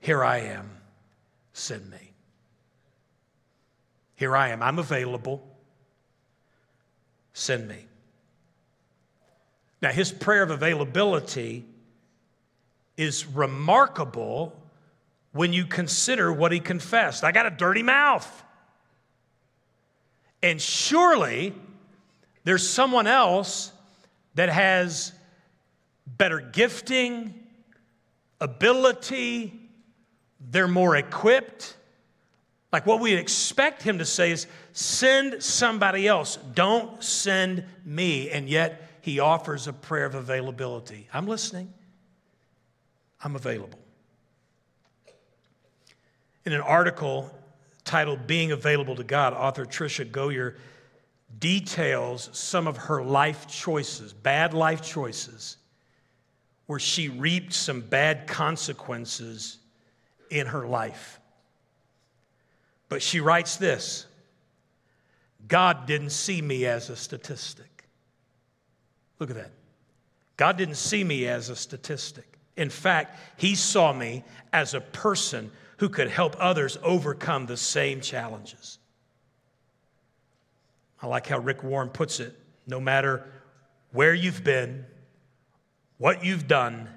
Here 0.00 0.24
I 0.24 0.38
am. 0.38 0.70
Send 1.52 1.90
me. 1.90 2.05
Here 4.16 4.36
I 4.36 4.48
am. 4.48 4.62
I'm 4.62 4.78
available 4.78 5.56
send 7.36 7.68
me. 7.68 7.84
Now, 9.82 9.90
his 9.90 10.10
prayer 10.10 10.42
of 10.42 10.50
availability 10.50 11.66
is 12.96 13.26
remarkable 13.26 14.58
when 15.32 15.52
you 15.52 15.66
consider 15.66 16.32
what 16.32 16.50
he 16.50 16.60
confessed. 16.60 17.24
I 17.24 17.32
got 17.32 17.44
a 17.44 17.50
dirty 17.50 17.82
mouth. 17.82 18.42
And 20.42 20.60
surely 20.60 21.52
there's 22.44 22.66
someone 22.66 23.06
else 23.06 23.70
that 24.34 24.48
has 24.48 25.12
better 26.06 26.40
gifting, 26.40 27.34
ability, 28.40 29.52
they're 30.40 30.68
more 30.68 30.96
equipped. 30.96 31.75
Like 32.72 32.86
what 32.86 33.00
we 33.00 33.14
expect 33.14 33.82
him 33.82 33.98
to 33.98 34.04
say 34.04 34.30
is, 34.32 34.46
Send 34.72 35.42
somebody 35.42 36.06
else. 36.06 36.36
Don't 36.54 37.02
send 37.02 37.64
me. 37.84 38.30
And 38.30 38.48
yet, 38.48 38.82
he 39.00 39.20
offers 39.20 39.68
a 39.68 39.72
prayer 39.72 40.04
of 40.04 40.14
availability. 40.14 41.08
I'm 41.14 41.26
listening. 41.26 41.72
I'm 43.22 43.36
available. 43.36 43.78
In 46.44 46.52
an 46.52 46.60
article 46.60 47.30
titled 47.84 48.26
Being 48.26 48.52
Available 48.52 48.96
to 48.96 49.04
God, 49.04 49.32
author 49.32 49.64
Tricia 49.64 50.04
Goyer 50.04 50.56
details 51.38 52.28
some 52.32 52.66
of 52.66 52.76
her 52.76 53.02
life 53.02 53.46
choices, 53.46 54.12
bad 54.12 54.52
life 54.52 54.82
choices, 54.82 55.56
where 56.66 56.78
she 56.78 57.08
reaped 57.08 57.52
some 57.52 57.80
bad 57.80 58.26
consequences 58.26 59.58
in 60.30 60.48
her 60.48 60.66
life. 60.66 61.20
But 62.88 63.02
she 63.02 63.20
writes 63.20 63.56
this 63.56 64.06
God 65.46 65.86
didn't 65.86 66.10
see 66.10 66.40
me 66.42 66.66
as 66.66 66.90
a 66.90 66.96
statistic. 66.96 67.88
Look 69.18 69.30
at 69.30 69.36
that. 69.36 69.52
God 70.36 70.56
didn't 70.56 70.76
see 70.76 71.02
me 71.02 71.26
as 71.26 71.48
a 71.48 71.56
statistic. 71.56 72.38
In 72.56 72.70
fact, 72.70 73.18
He 73.36 73.54
saw 73.54 73.92
me 73.92 74.24
as 74.52 74.74
a 74.74 74.80
person 74.80 75.50
who 75.78 75.88
could 75.88 76.08
help 76.08 76.36
others 76.38 76.78
overcome 76.82 77.46
the 77.46 77.56
same 77.56 78.00
challenges. 78.00 78.78
I 81.02 81.06
like 81.06 81.26
how 81.26 81.38
Rick 81.38 81.62
Warren 81.62 81.90
puts 81.90 82.20
it 82.20 82.34
no 82.66 82.80
matter 82.80 83.30
where 83.92 84.14
you've 84.14 84.42
been, 84.42 84.84
what 85.98 86.24
you've 86.24 86.46
done, 86.46 86.88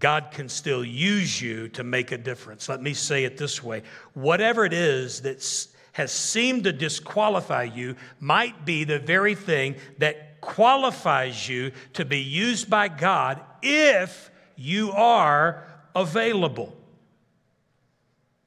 God 0.00 0.30
can 0.32 0.48
still 0.48 0.84
use 0.84 1.40
you 1.40 1.68
to 1.68 1.84
make 1.84 2.10
a 2.10 2.18
difference. 2.18 2.68
Let 2.68 2.82
me 2.82 2.94
say 2.94 3.24
it 3.24 3.36
this 3.36 3.62
way 3.62 3.82
whatever 4.14 4.64
it 4.64 4.72
is 4.72 5.20
that 5.22 5.68
has 5.92 6.10
seemed 6.10 6.64
to 6.64 6.72
disqualify 6.72 7.64
you 7.64 7.96
might 8.18 8.64
be 8.64 8.84
the 8.84 8.98
very 8.98 9.34
thing 9.34 9.76
that 9.98 10.40
qualifies 10.40 11.48
you 11.48 11.72
to 11.92 12.04
be 12.04 12.20
used 12.20 12.70
by 12.70 12.88
God 12.88 13.40
if 13.62 14.30
you 14.56 14.92
are 14.92 15.66
available. 15.94 16.74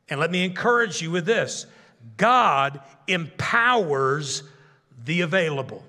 And 0.09 0.19
let 0.19 0.31
me 0.31 0.43
encourage 0.43 1.01
you 1.01 1.11
with 1.11 1.25
this 1.25 1.65
God 2.17 2.81
empowers 3.07 4.43
the 5.05 5.21
available. 5.21 5.83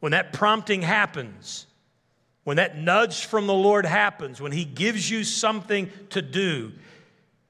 When 0.00 0.12
that 0.12 0.32
prompting 0.32 0.82
happens, 0.82 1.66
when 2.48 2.56
that 2.56 2.78
nudge 2.78 3.26
from 3.26 3.46
the 3.46 3.52
Lord 3.52 3.84
happens, 3.84 4.40
when 4.40 4.52
He 4.52 4.64
gives 4.64 5.10
you 5.10 5.22
something 5.22 5.90
to 6.08 6.22
do, 6.22 6.72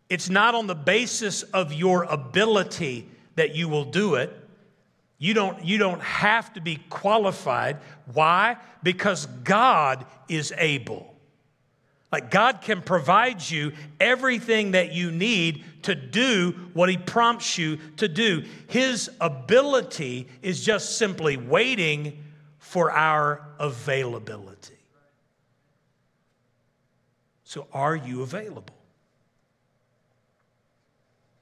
it's 0.09 0.29
not 0.29 0.57
on 0.57 0.67
the 0.67 0.75
basis 0.75 1.45
of 1.45 1.73
your 1.73 2.03
ability 2.03 3.09
that 3.37 3.55
you 3.55 3.69
will 3.69 3.85
do 3.85 4.17
it. 4.17 4.37
You 5.17 5.35
don't, 5.35 5.65
you 5.65 5.79
don't 5.79 6.03
have 6.03 6.53
to 6.55 6.61
be 6.61 6.81
qualified. 6.91 7.77
Why? 8.13 8.57
Because 8.83 9.27
God 9.27 10.05
is 10.29 10.53
able. 10.59 11.15
Like 12.11 12.33
God 12.33 12.61
can 12.61 12.83
provide 12.83 13.49
you 13.49 13.75
everything 14.01 14.73
that 14.73 14.91
you 14.91 15.13
need 15.13 15.63
to 15.83 15.95
do 15.95 16.57
what 16.75 16.89
He 16.89 16.97
prompts 16.97 17.57
you 17.57 17.79
to 17.99 18.09
do. 18.09 18.43
His 18.67 19.09
ability 19.21 20.27
is 20.43 20.65
just 20.65 20.99
simply 20.99 21.37
waiting 21.37 22.25
for 22.59 22.91
our 22.91 23.47
availability. 23.61 24.78
So, 27.49 27.67
are 27.73 27.97
you 27.97 28.21
available? 28.21 28.77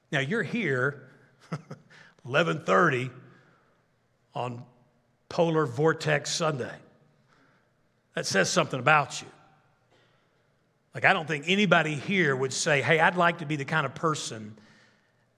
Now 0.09 0.21
you're 0.21 0.41
here 0.41 1.09
11:30 2.25 3.11
on 4.33 4.63
Polar 5.27 5.65
Vortex 5.65 6.31
Sunday. 6.31 6.73
That 8.13 8.25
says 8.25 8.49
something 8.49 8.79
about 8.79 9.21
you. 9.21 9.27
Like 10.95 11.03
I 11.03 11.11
don't 11.11 11.27
think 11.27 11.43
anybody 11.45 11.95
here 11.95 12.33
would 12.37 12.53
say, 12.53 12.81
"Hey, 12.81 13.01
I'd 13.01 13.17
like 13.17 13.39
to 13.39 13.45
be 13.45 13.57
the 13.57 13.65
kind 13.65 13.85
of 13.85 13.93
person 13.93 14.57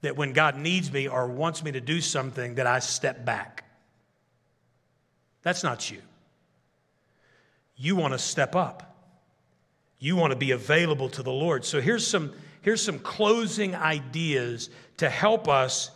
that 0.02 0.16
when 0.16 0.34
God 0.34 0.56
needs 0.56 0.92
me 0.92 1.08
or 1.08 1.26
wants 1.26 1.64
me 1.64 1.72
to 1.72 1.82
do 1.82 2.00
something 2.00 2.54
that 2.56 2.68
I 2.68 2.78
step 2.78 3.26
back." 3.26 3.64
That's 5.42 5.64
not 5.64 5.90
you. 5.90 6.04
You 7.76 7.96
want 7.96 8.14
to 8.14 8.20
step 8.20 8.56
up. 8.56 8.89
You 10.00 10.16
want 10.16 10.32
to 10.32 10.38
be 10.38 10.52
available 10.52 11.10
to 11.10 11.24
the 11.24 11.32
Lord. 11.32 11.66
So 11.66 11.82
here's 11.82 12.08
some 12.08 12.34
here's 12.62 12.84
some 12.84 13.00
closing 13.00 13.76
ideas 13.76 14.70
to 14.98 15.10
help 15.10 15.48
us 15.48 15.92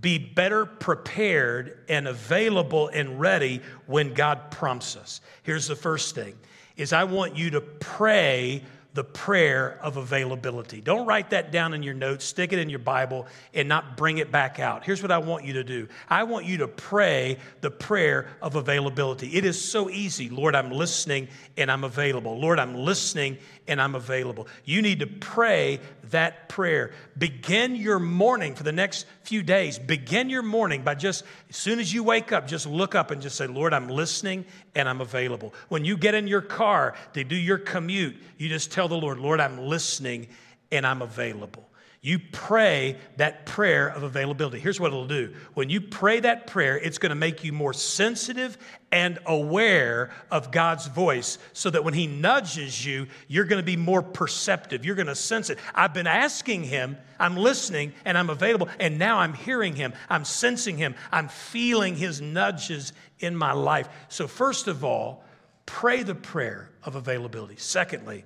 be 0.00 0.18
better 0.18 0.64
prepared 0.66 1.78
and 1.88 2.06
available 2.06 2.88
and 2.88 3.18
ready 3.20 3.60
when 3.86 4.14
God 4.14 4.50
prompts 4.50 4.96
us. 4.96 5.20
Here's 5.42 5.66
the 5.66 5.76
first 5.76 6.14
thing 6.14 6.34
is 6.76 6.92
I 6.92 7.04
want 7.04 7.36
you 7.36 7.50
to 7.50 7.60
pray 7.60 8.62
the 8.98 9.04
prayer 9.04 9.78
of 9.80 9.96
availability. 9.96 10.80
Don't 10.80 11.06
write 11.06 11.30
that 11.30 11.52
down 11.52 11.72
in 11.72 11.84
your 11.84 11.94
notes, 11.94 12.24
stick 12.24 12.52
it 12.52 12.58
in 12.58 12.68
your 12.68 12.80
Bible, 12.80 13.28
and 13.54 13.68
not 13.68 13.96
bring 13.96 14.18
it 14.18 14.32
back 14.32 14.58
out. 14.58 14.84
Here's 14.84 15.00
what 15.02 15.12
I 15.12 15.18
want 15.18 15.44
you 15.44 15.52
to 15.52 15.62
do 15.62 15.86
I 16.08 16.24
want 16.24 16.46
you 16.46 16.56
to 16.56 16.66
pray 16.66 17.38
the 17.60 17.70
prayer 17.70 18.26
of 18.42 18.56
availability. 18.56 19.36
It 19.36 19.44
is 19.44 19.64
so 19.64 19.88
easy. 19.88 20.28
Lord, 20.28 20.56
I'm 20.56 20.72
listening 20.72 21.28
and 21.56 21.70
I'm 21.70 21.84
available. 21.84 22.40
Lord, 22.40 22.58
I'm 22.58 22.74
listening 22.74 23.38
and 23.68 23.80
I'm 23.80 23.94
available. 23.94 24.48
You 24.64 24.82
need 24.82 25.00
to 25.00 25.06
pray 25.06 25.80
that 26.10 26.48
prayer. 26.48 26.92
Begin 27.16 27.76
your 27.76 27.98
morning 27.98 28.54
for 28.54 28.62
the 28.62 28.72
next 28.72 29.06
few 29.22 29.42
days. 29.42 29.78
Begin 29.78 30.30
your 30.30 30.42
morning 30.42 30.82
by 30.82 30.94
just, 30.94 31.24
as 31.50 31.56
soon 31.56 31.78
as 31.78 31.92
you 31.92 32.02
wake 32.02 32.32
up, 32.32 32.48
just 32.48 32.66
look 32.66 32.94
up 32.94 33.10
and 33.10 33.20
just 33.20 33.36
say, 33.36 33.46
Lord, 33.46 33.74
I'm 33.74 33.88
listening 33.88 34.46
and 34.74 34.88
I'm 34.88 35.00
available. 35.00 35.54
When 35.68 35.84
you 35.84 35.96
get 35.96 36.14
in 36.14 36.26
your 36.26 36.40
car 36.40 36.94
to 37.12 37.22
do 37.22 37.36
your 37.36 37.58
commute, 37.58 38.16
you 38.38 38.48
just 38.48 38.72
tell 38.72 38.88
the 38.88 38.96
Lord, 38.96 39.18
Lord, 39.18 39.40
I'm 39.40 39.58
listening 39.58 40.28
and 40.72 40.86
I'm 40.86 41.02
available. 41.02 41.67
You 42.00 42.20
pray 42.20 42.96
that 43.16 43.44
prayer 43.44 43.88
of 43.88 44.04
availability. 44.04 44.60
Here's 44.60 44.78
what 44.78 44.88
it'll 44.88 45.08
do. 45.08 45.34
When 45.54 45.68
you 45.68 45.80
pray 45.80 46.20
that 46.20 46.46
prayer, 46.46 46.78
it's 46.78 46.98
going 46.98 47.10
to 47.10 47.16
make 47.16 47.42
you 47.42 47.52
more 47.52 47.72
sensitive 47.72 48.56
and 48.92 49.18
aware 49.26 50.10
of 50.30 50.52
God's 50.52 50.86
voice 50.86 51.38
so 51.52 51.70
that 51.70 51.82
when 51.82 51.94
He 51.94 52.06
nudges 52.06 52.86
you, 52.86 53.08
you're 53.26 53.46
going 53.46 53.60
to 53.60 53.66
be 53.66 53.76
more 53.76 54.00
perceptive. 54.00 54.84
You're 54.84 54.94
going 54.94 55.08
to 55.08 55.16
sense 55.16 55.50
it. 55.50 55.58
I've 55.74 55.92
been 55.92 56.06
asking 56.06 56.64
Him, 56.64 56.96
I'm 57.18 57.36
listening, 57.36 57.92
and 58.04 58.16
I'm 58.16 58.30
available, 58.30 58.68
and 58.78 58.96
now 58.96 59.18
I'm 59.18 59.34
hearing 59.34 59.74
Him. 59.74 59.92
I'm 60.08 60.24
sensing 60.24 60.76
Him. 60.76 60.94
I'm 61.10 61.26
feeling 61.26 61.96
His 61.96 62.20
nudges 62.20 62.92
in 63.18 63.34
my 63.34 63.52
life. 63.52 63.88
So, 64.08 64.28
first 64.28 64.68
of 64.68 64.84
all, 64.84 65.24
pray 65.66 66.04
the 66.04 66.14
prayer 66.14 66.70
of 66.84 66.94
availability. 66.94 67.56
Secondly, 67.56 68.24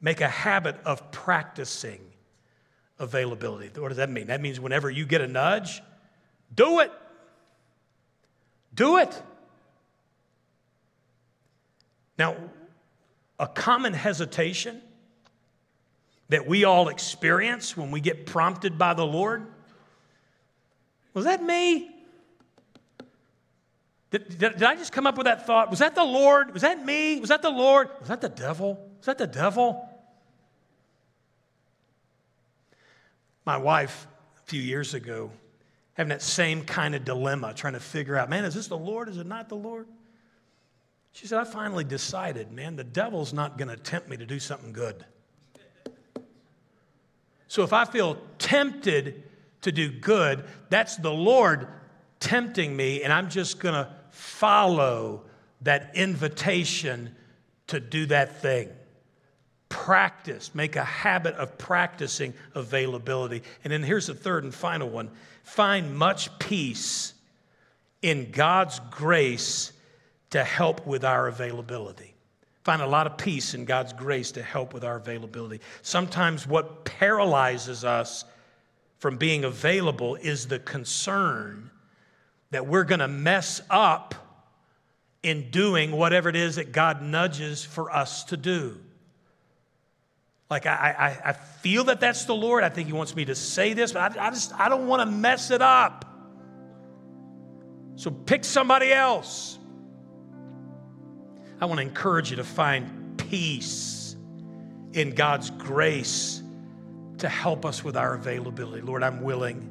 make 0.00 0.20
a 0.20 0.28
habit 0.28 0.76
of 0.84 1.10
practicing 1.10 2.00
availability. 3.00 3.68
What 3.80 3.88
does 3.88 3.96
that 3.96 4.10
mean? 4.10 4.28
That 4.28 4.40
means 4.40 4.60
whenever 4.60 4.88
you 4.88 5.04
get 5.06 5.20
a 5.20 5.26
nudge, 5.26 5.82
do 6.54 6.78
it. 6.78 6.92
Do 8.72 8.98
it. 8.98 9.22
Now, 12.18 12.36
a 13.38 13.48
common 13.48 13.94
hesitation 13.94 14.80
that 16.28 16.46
we 16.46 16.64
all 16.64 16.88
experience 16.88 17.76
when 17.76 17.90
we 17.90 18.00
get 18.00 18.26
prompted 18.26 18.78
by 18.78 18.94
the 18.94 19.04
Lord 19.04 19.46
was 21.12 21.24
that 21.24 21.42
me? 21.42 21.90
Did, 24.10 24.28
did, 24.28 24.38
did, 24.38 24.62
I 24.62 24.76
just 24.76 24.92
come 24.92 25.06
up 25.06 25.16
with 25.16 25.24
that 25.24 25.46
thought? 25.46 25.70
Was 25.70 25.80
that 25.80 25.94
the 25.94 26.04
Lord? 26.04 26.52
Was 26.52 26.62
that 26.62 26.84
me? 26.84 27.18
Was 27.18 27.30
that 27.30 27.42
the 27.42 27.50
Lord? 27.50 27.88
Was 27.98 28.08
that 28.08 28.20
the 28.20 28.28
devil? 28.28 28.74
Was 28.98 29.06
that 29.06 29.18
the 29.18 29.26
devil? 29.26 29.88
My 33.44 33.56
wife, 33.56 34.06
a 34.38 34.42
few 34.42 34.60
years 34.60 34.94
ago, 34.94 35.30
having 35.94 36.10
that 36.10 36.22
same 36.22 36.64
kind 36.64 36.94
of 36.94 37.04
dilemma, 37.04 37.54
trying 37.54 37.72
to 37.74 37.80
figure 37.80 38.16
out, 38.16 38.30
man, 38.30 38.44
is 38.44 38.54
this 38.54 38.68
the 38.68 38.76
Lord? 38.76 39.08
Is 39.08 39.18
it 39.18 39.26
not 39.26 39.48
the 39.48 39.56
Lord? 39.56 39.86
She 41.12 41.26
said, 41.26 41.40
I 41.40 41.44
finally 41.44 41.84
decided, 41.84 42.52
man, 42.52 42.76
the 42.76 42.84
devil's 42.84 43.32
not 43.32 43.58
going 43.58 43.68
to 43.68 43.76
tempt 43.76 44.08
me 44.08 44.16
to 44.16 44.26
do 44.26 44.38
something 44.38 44.72
good. 44.72 45.04
So 47.48 47.64
if 47.64 47.72
I 47.72 47.84
feel 47.84 48.16
tempted 48.38 49.24
to 49.62 49.72
do 49.72 49.90
good, 49.90 50.44
that's 50.68 50.96
the 50.96 51.12
Lord 51.12 51.66
tempting 52.20 52.76
me, 52.76 53.02
and 53.02 53.12
I'm 53.12 53.28
just 53.28 53.58
going 53.58 53.74
to 53.74 53.92
follow 54.10 55.24
that 55.62 55.90
invitation 55.94 57.14
to 57.66 57.80
do 57.80 58.06
that 58.06 58.40
thing. 58.40 58.68
Practice, 59.70 60.54
make 60.54 60.76
a 60.76 60.84
habit 60.84 61.34
of 61.36 61.56
practicing 61.56 62.34
availability. 62.54 63.42
And 63.64 63.72
then 63.72 63.82
here's 63.82 64.08
the 64.08 64.14
third 64.14 64.44
and 64.44 64.54
final 64.54 64.90
one 64.90 65.10
find 65.42 65.96
much 65.96 66.38
peace 66.38 67.14
in 68.02 68.30
God's 68.30 68.80
grace 68.90 69.72
to 70.30 70.44
help 70.44 70.86
with 70.86 71.04
our 71.04 71.26
availability. 71.28 72.14
Find 72.62 72.82
a 72.82 72.86
lot 72.86 73.06
of 73.06 73.16
peace 73.16 73.54
in 73.54 73.64
God's 73.64 73.92
grace 73.92 74.32
to 74.32 74.42
help 74.42 74.74
with 74.74 74.84
our 74.84 74.96
availability. 74.96 75.60
Sometimes 75.82 76.46
what 76.46 76.84
paralyzes 76.84 77.84
us 77.84 78.24
from 78.98 79.16
being 79.16 79.44
available 79.44 80.16
is 80.16 80.46
the 80.46 80.58
concern 80.58 81.70
that 82.50 82.66
we're 82.66 82.84
going 82.84 83.00
to 83.00 83.08
mess 83.08 83.62
up 83.70 84.14
in 85.22 85.50
doing 85.50 85.92
whatever 85.92 86.28
it 86.28 86.36
is 86.36 86.56
that 86.56 86.72
God 86.72 87.02
nudges 87.02 87.64
for 87.64 87.90
us 87.90 88.24
to 88.24 88.36
do. 88.36 88.78
Like, 90.50 90.66
I, 90.66 90.94
I, 90.98 91.28
I 91.30 91.32
feel 91.32 91.84
that 91.84 92.00
that's 92.00 92.24
the 92.24 92.34
Lord. 92.34 92.64
I 92.64 92.68
think 92.68 92.88
He 92.88 92.92
wants 92.92 93.14
me 93.14 93.24
to 93.26 93.34
say 93.34 93.72
this, 93.72 93.92
but 93.92 94.18
I, 94.18 94.26
I 94.26 94.30
just, 94.30 94.52
I 94.58 94.68
don't 94.68 94.88
want 94.88 95.00
to 95.00 95.06
mess 95.06 95.50
it 95.50 95.62
up. 95.62 96.04
So 97.96 98.10
pick 98.10 98.44
somebody 98.44 98.92
else. 98.92 99.58
I 101.60 101.66
want 101.66 101.78
to 101.78 101.82
encourage 101.82 102.30
you 102.30 102.36
to 102.36 102.44
find 102.44 103.16
peace 103.16 104.16
in 104.92 105.14
God's 105.14 105.50
grace 105.50 106.42
to 107.18 107.28
help 107.28 107.64
us 107.64 107.84
with 107.84 107.96
our 107.96 108.14
availability. 108.14 108.82
Lord, 108.82 109.02
I'm 109.02 109.22
willing. 109.22 109.70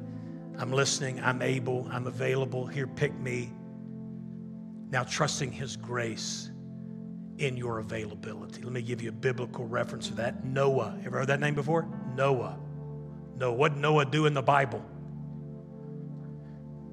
I'm 0.60 0.72
listening, 0.72 1.20
I'm 1.20 1.40
able, 1.40 1.88
I'm 1.90 2.06
available. 2.06 2.66
Here, 2.66 2.86
pick 2.86 3.14
me. 3.14 3.50
Now, 4.90 5.04
trusting 5.04 5.52
His 5.52 5.76
grace 5.76 6.49
in 7.40 7.56
your 7.56 7.78
availability. 7.78 8.62
Let 8.62 8.72
me 8.72 8.82
give 8.82 9.00
you 9.00 9.08
a 9.08 9.12
biblical 9.12 9.66
reference 9.66 10.08
to 10.08 10.14
that. 10.16 10.44
Noah. 10.44 10.98
Ever 11.04 11.18
heard 11.18 11.28
that 11.28 11.40
name 11.40 11.54
before? 11.54 11.88
Noah. 12.14 12.58
Noah. 13.36 13.54
What 13.54 13.74
did 13.74 13.80
Noah 13.80 14.04
do 14.04 14.26
in 14.26 14.34
the 14.34 14.42
Bible? 14.42 14.84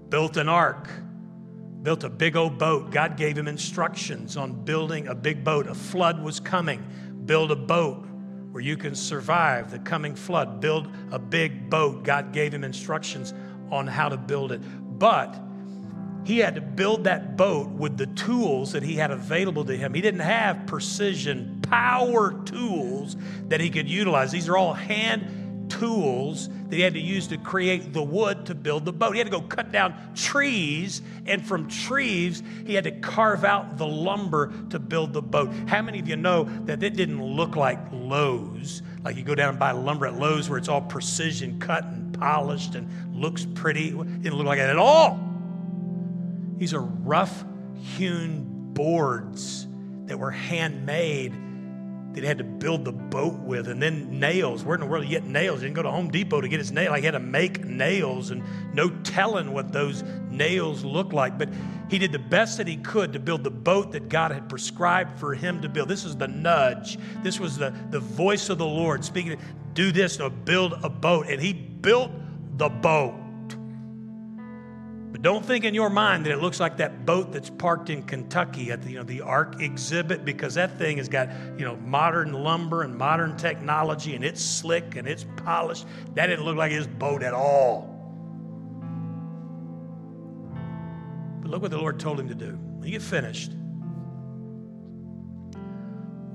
Built 0.10 0.38
an 0.38 0.48
ark, 0.48 0.88
built 1.84 2.06
a 2.06 2.10
big 2.10 2.38
old 2.38 2.58
boat. 2.58 2.92
God 2.92 3.18
gave 3.18 3.38
him 3.38 3.48
instructions 3.48 4.38
on 4.38 4.64
building 4.64 5.08
a 5.08 5.16
big 5.16 5.44
boat. 5.44 5.68
A 5.68 5.76
flood 5.76 6.24
was 6.24 6.40
coming. 6.40 6.86
Build 7.26 7.52
a 7.52 7.58
boat 7.58 8.06
where 8.52 8.64
you 8.64 8.78
can 8.78 8.96
survive 8.96 9.70
the 9.70 9.80
coming 9.80 10.16
flood. 10.16 10.62
Build 10.62 10.88
a 11.12 11.20
big 11.20 11.70
boat. 11.70 12.04
God 12.04 12.32
gave 12.32 12.54
him 12.54 12.64
instructions 12.64 13.34
on 13.70 13.86
how 13.86 14.08
to 14.08 14.16
build 14.16 14.54
it. 14.54 14.62
But 14.98 15.38
he 16.28 16.40
had 16.40 16.56
to 16.56 16.62
build 16.62 17.06
that 17.06 17.38
boat 17.38 17.70
with 17.70 17.96
the 17.96 18.06
tools 18.08 18.74
that 18.74 18.84
he 18.84 18.96
had 18.96 19.12
available 19.12 19.63
to 19.63 19.78
him. 19.78 19.94
He 19.94 20.02
didn't 20.02 20.20
have 20.20 20.66
precision 20.66 21.60
power 21.62 22.34
tools 22.44 23.16
that 23.48 23.62
he 23.62 23.70
could 23.70 23.90
utilize. 23.90 24.30
These 24.34 24.50
are 24.50 24.58
all 24.58 24.74
hand 24.74 25.70
tools 25.70 26.50
that 26.50 26.76
he 26.76 26.82
had 26.82 26.96
to 26.96 27.00
use 27.00 27.28
to 27.28 27.38
create 27.38 27.94
the 27.94 28.04
wood 28.04 28.46
to 28.48 28.56
build 28.56 28.84
the 28.84 28.92
boat. 28.92 29.13
He 29.13 29.20
had 29.20 29.28
to 29.28 29.32
go 29.32 29.40
cut 29.40 29.72
down 29.72 29.96
trees, 30.16 31.02
and 31.26 31.48
from 31.48 31.70
trees, 31.70 32.44
he 32.66 32.74
had 32.74 32.84
to 32.84 32.92
carve 32.92 33.46
out 33.46 33.78
the 33.78 33.88
lumber 33.88 34.52
to 34.72 34.80
build 34.80 35.13
the 35.13 35.22
boat. 35.22 35.50
How 35.68 35.82
many 35.82 36.00
of 36.00 36.10
you 36.10 36.18
know 36.18 36.44
that 36.66 36.84
it 36.84 36.98
didn't 36.98 37.24
look 37.24 37.56
like 37.56 37.80
Lowe's? 37.94 38.82
Like 39.02 39.16
you 39.16 39.24
go 39.24 39.34
down 39.34 39.52
and 39.52 39.60
buy 39.60 39.72
lumber 39.72 40.08
at 40.08 40.20
Lowe's 40.20 40.50
where 40.50 40.58
it's 40.58 40.68
all 40.68 40.82
precision 40.82 41.58
cut 41.58 41.86
and 41.86 42.20
polished 42.20 42.76
and 42.76 43.16
looks 43.16 43.46
pretty. 43.56 43.98
It 43.98 44.24
didn't 44.24 44.38
look 44.38 44.48
like 44.48 44.60
that 44.60 44.70
at 44.70 44.78
all. 44.78 45.27
These 46.58 46.74
are 46.74 46.82
rough 46.82 47.46
hewn 47.76 48.74
boards 48.74 49.67
that 50.06 50.17
were 50.17 50.32
handmade 50.32 51.34
that 52.13 52.22
he 52.22 52.28
had 52.28 52.39
to 52.39 52.43
build 52.43 52.84
the 52.84 52.91
boat 52.91 53.36
with. 53.41 53.67
And 53.67 53.82
then 53.82 54.20
nails. 54.20 54.63
Where 54.63 54.74
in 54.74 54.82
the 54.82 54.88
world 54.88 55.04
did 55.04 55.10
he 55.10 55.13
get 55.13 55.26
nails? 55.26 55.60
He 55.60 55.67
didn't 55.67 55.76
go 55.76 55.84
to 55.84 55.91
Home 55.91 56.10
Depot 56.10 56.41
to 56.41 56.48
get 56.48 56.58
his 56.60 56.72
nail. 56.72 56.91
Like 56.91 57.02
he 57.02 57.06
had 57.06 57.12
to 57.12 57.20
make 57.20 57.63
nails 57.63 58.32
and 58.32 58.43
no 58.74 58.89
telling 59.04 59.54
what 59.54 59.72
those 59.72 60.04
nails 60.32 60.84
looked 60.84 61.13
like. 61.13 61.38
But 61.38 61.50
he 61.89 62.00
did 62.00 62.12
the 62.12 62.20
best 62.20 62.58
that 62.58 62.67
he 62.67 62.78
could 62.78 63.13
to 63.13 63.20
build 63.20 63.43
the 63.43 63.52
boat 63.52 63.91
that 63.91 64.10
God 64.10 64.32
had 64.32 64.50
prescribed 64.50 65.20
for 65.20 65.36
him 65.36 65.62
to 65.62 65.70
build. 65.70 65.89
This 65.89 66.06
is 66.06 66.17
the 66.17 66.28
nudge. 66.28 66.98
This 67.22 67.39
was 67.39 67.56
the, 67.56 67.72
the 67.91 68.00
voice 68.00 68.50
of 68.50 68.58
the 68.58 68.65
Lord 68.65 69.06
speaking, 69.06 69.39
do 69.76 69.91
this 69.91 70.17
build 70.43 70.74
a 70.84 70.89
boat. 70.89 71.28
And 71.28 71.39
he 71.39 71.54
built 71.54 72.12
the 72.58 72.70
boat. 72.70 73.13
But 75.17 75.23
don't 75.23 75.43
think 75.43 75.65
in 75.65 75.73
your 75.73 75.89
mind 75.89 76.27
that 76.27 76.32
it 76.32 76.38
looks 76.38 76.60
like 76.60 76.77
that 76.77 77.08
boat 77.08 77.32
that's 77.32 77.49
parked 77.49 77.89
in 77.89 78.03
Kentucky 78.03 78.69
at 78.69 78.84
the, 78.84 78.91
you 78.91 78.97
know, 78.97 79.03
the 79.03 79.21
Ark 79.21 79.60
exhibit 79.60 80.23
because 80.23 80.53
that 80.53 80.77
thing 80.77 80.97
has 80.97 81.10
got 81.10 81.30
you 81.58 81.65
know, 81.65 81.75
modern 81.77 82.34
lumber 82.34 82.84
and 82.84 82.95
modern 82.95 83.36
technology 83.36 84.13
and 84.13 84.23
it's 84.23 84.39
slick 84.39 84.95
and 84.95 85.08
it's 85.08 85.25
polished. 85.38 85.88
That 86.13 86.27
didn't 86.27 86.45
look 86.45 86.56
like 86.56 86.71
his 86.71 86.86
boat 86.86 87.23
at 87.23 87.34
all. 87.34 87.95
But 91.41 91.49
look 91.49 91.63
what 91.63 91.71
the 91.71 91.80
Lord 91.80 91.99
told 91.99 92.19
him 92.19 92.27
to 92.27 92.36
do. 92.36 92.51
When 92.51 92.84
you 92.84 92.91
get 92.91 93.01
finished, 93.01 93.53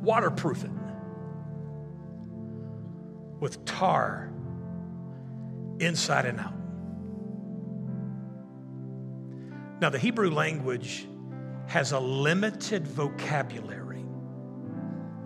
waterproof 0.02 0.64
it 0.64 0.70
with 3.38 3.64
tar 3.64 4.32
inside 5.78 6.24
and 6.24 6.40
out. 6.40 6.61
Now, 9.82 9.90
the 9.90 9.98
Hebrew 9.98 10.30
language 10.30 11.08
has 11.66 11.90
a 11.90 11.98
limited 11.98 12.86
vocabulary. 12.86 13.98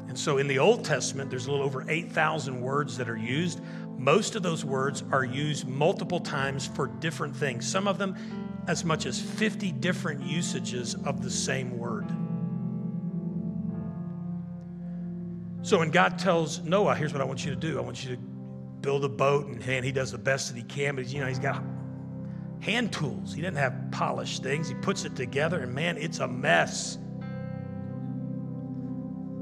And 0.08 0.18
so 0.18 0.38
in 0.38 0.48
the 0.48 0.58
Old 0.58 0.82
Testament, 0.82 1.28
there's 1.28 1.46
a 1.46 1.50
little 1.50 1.66
over 1.66 1.84
8,000 1.86 2.62
words 2.62 2.96
that 2.96 3.06
are 3.10 3.18
used. 3.18 3.60
Most 3.98 4.34
of 4.34 4.42
those 4.42 4.64
words 4.64 5.04
are 5.12 5.26
used 5.26 5.68
multiple 5.68 6.20
times 6.20 6.66
for 6.66 6.86
different 6.86 7.36
things, 7.36 7.68
some 7.68 7.86
of 7.86 7.98
them 7.98 8.16
as 8.66 8.82
much 8.82 9.04
as 9.04 9.20
50 9.20 9.72
different 9.72 10.22
usages 10.22 10.94
of 11.04 11.22
the 11.22 11.30
same 11.30 11.76
word. 11.76 12.08
So 15.60 15.80
when 15.80 15.90
God 15.90 16.18
tells 16.18 16.60
Noah, 16.60 16.94
here's 16.94 17.12
what 17.12 17.20
I 17.20 17.26
want 17.26 17.44
you 17.44 17.50
to 17.50 17.60
do 17.60 17.76
I 17.76 17.82
want 17.82 18.02
you 18.02 18.16
to 18.16 18.22
build 18.80 19.04
a 19.04 19.10
boat, 19.10 19.48
and, 19.48 19.62
and 19.64 19.84
he 19.84 19.92
does 19.92 20.12
the 20.12 20.18
best 20.18 20.48
that 20.48 20.56
he 20.56 20.64
can, 20.64 20.96
but 20.96 21.12
you 21.12 21.20
know, 21.20 21.26
he's 21.26 21.38
got 21.38 21.62
hand 22.60 22.92
tools. 22.92 23.34
He 23.34 23.40
didn't 23.40 23.58
have 23.58 23.90
polished 23.90 24.42
things. 24.42 24.68
He 24.68 24.74
puts 24.74 25.04
it 25.04 25.14
together, 25.16 25.60
and 25.60 25.74
man, 25.74 25.96
it's 25.96 26.18
a 26.18 26.28
mess. 26.28 26.98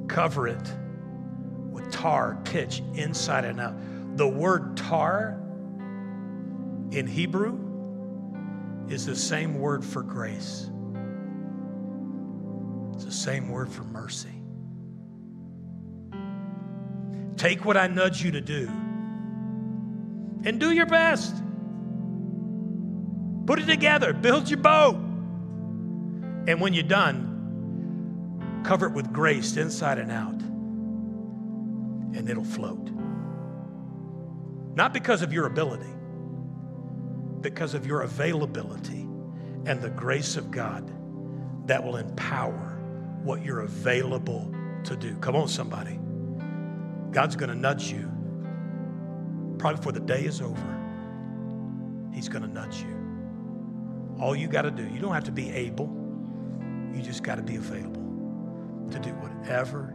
Cover 0.08 0.48
it 0.48 0.72
with 1.70 1.90
tar, 1.90 2.38
pitch, 2.44 2.82
inside 2.94 3.44
and 3.44 3.60
out. 3.60 3.74
The 4.16 4.28
word 4.28 4.76
tar 4.76 5.40
in 6.90 7.06
Hebrew 7.06 7.58
is 8.88 9.06
the 9.06 9.16
same 9.16 9.58
word 9.58 9.84
for 9.84 10.02
grace, 10.02 10.70
it's 12.94 13.04
the 13.04 13.12
same 13.12 13.48
word 13.48 13.70
for 13.70 13.84
mercy. 13.84 14.28
Take 17.36 17.64
what 17.64 17.76
I 17.76 17.88
nudge 17.88 18.22
you 18.22 18.30
to 18.32 18.40
do 18.40 18.68
and 20.44 20.60
do 20.60 20.70
your 20.70 20.86
best. 20.86 21.34
Put 23.46 23.58
it 23.58 23.66
together, 23.66 24.12
build 24.12 24.48
your 24.48 24.58
boat. 24.58 24.96
And 26.46 26.60
when 26.60 26.72
you're 26.74 26.82
done, 26.82 27.34
Cover 28.64 28.86
it 28.86 28.92
with 28.92 29.12
grace 29.12 29.58
inside 29.58 29.98
and 29.98 30.10
out, 30.10 30.40
and 32.16 32.28
it'll 32.28 32.42
float. 32.42 32.90
Not 34.74 34.94
because 34.94 35.20
of 35.20 35.34
your 35.34 35.44
ability, 35.46 35.92
because 37.42 37.74
of 37.74 37.86
your 37.86 38.00
availability 38.00 39.02
and 39.66 39.82
the 39.82 39.90
grace 39.90 40.36
of 40.36 40.50
God 40.50 40.90
that 41.66 41.84
will 41.84 41.96
empower 41.96 42.78
what 43.22 43.44
you're 43.44 43.60
available 43.60 44.50
to 44.84 44.96
do. 44.96 45.14
Come 45.16 45.36
on, 45.36 45.46
somebody. 45.46 46.00
God's 47.10 47.36
going 47.36 47.50
to 47.50 47.54
nudge 47.54 47.92
you 47.92 48.10
probably 49.58 49.76
before 49.76 49.92
the 49.92 50.00
day 50.00 50.24
is 50.24 50.40
over. 50.40 50.70
He's 52.14 52.30
going 52.30 52.42
to 52.42 52.48
nudge 52.48 52.80
you. 52.80 53.03
All 54.20 54.34
you 54.34 54.48
got 54.48 54.62
to 54.62 54.70
do, 54.70 54.86
you 54.88 55.00
don't 55.00 55.14
have 55.14 55.24
to 55.24 55.32
be 55.32 55.50
able, 55.50 55.86
you 56.94 57.02
just 57.02 57.22
got 57.22 57.36
to 57.36 57.42
be 57.42 57.56
available 57.56 58.02
to 58.90 58.98
do 58.98 59.10
whatever 59.10 59.94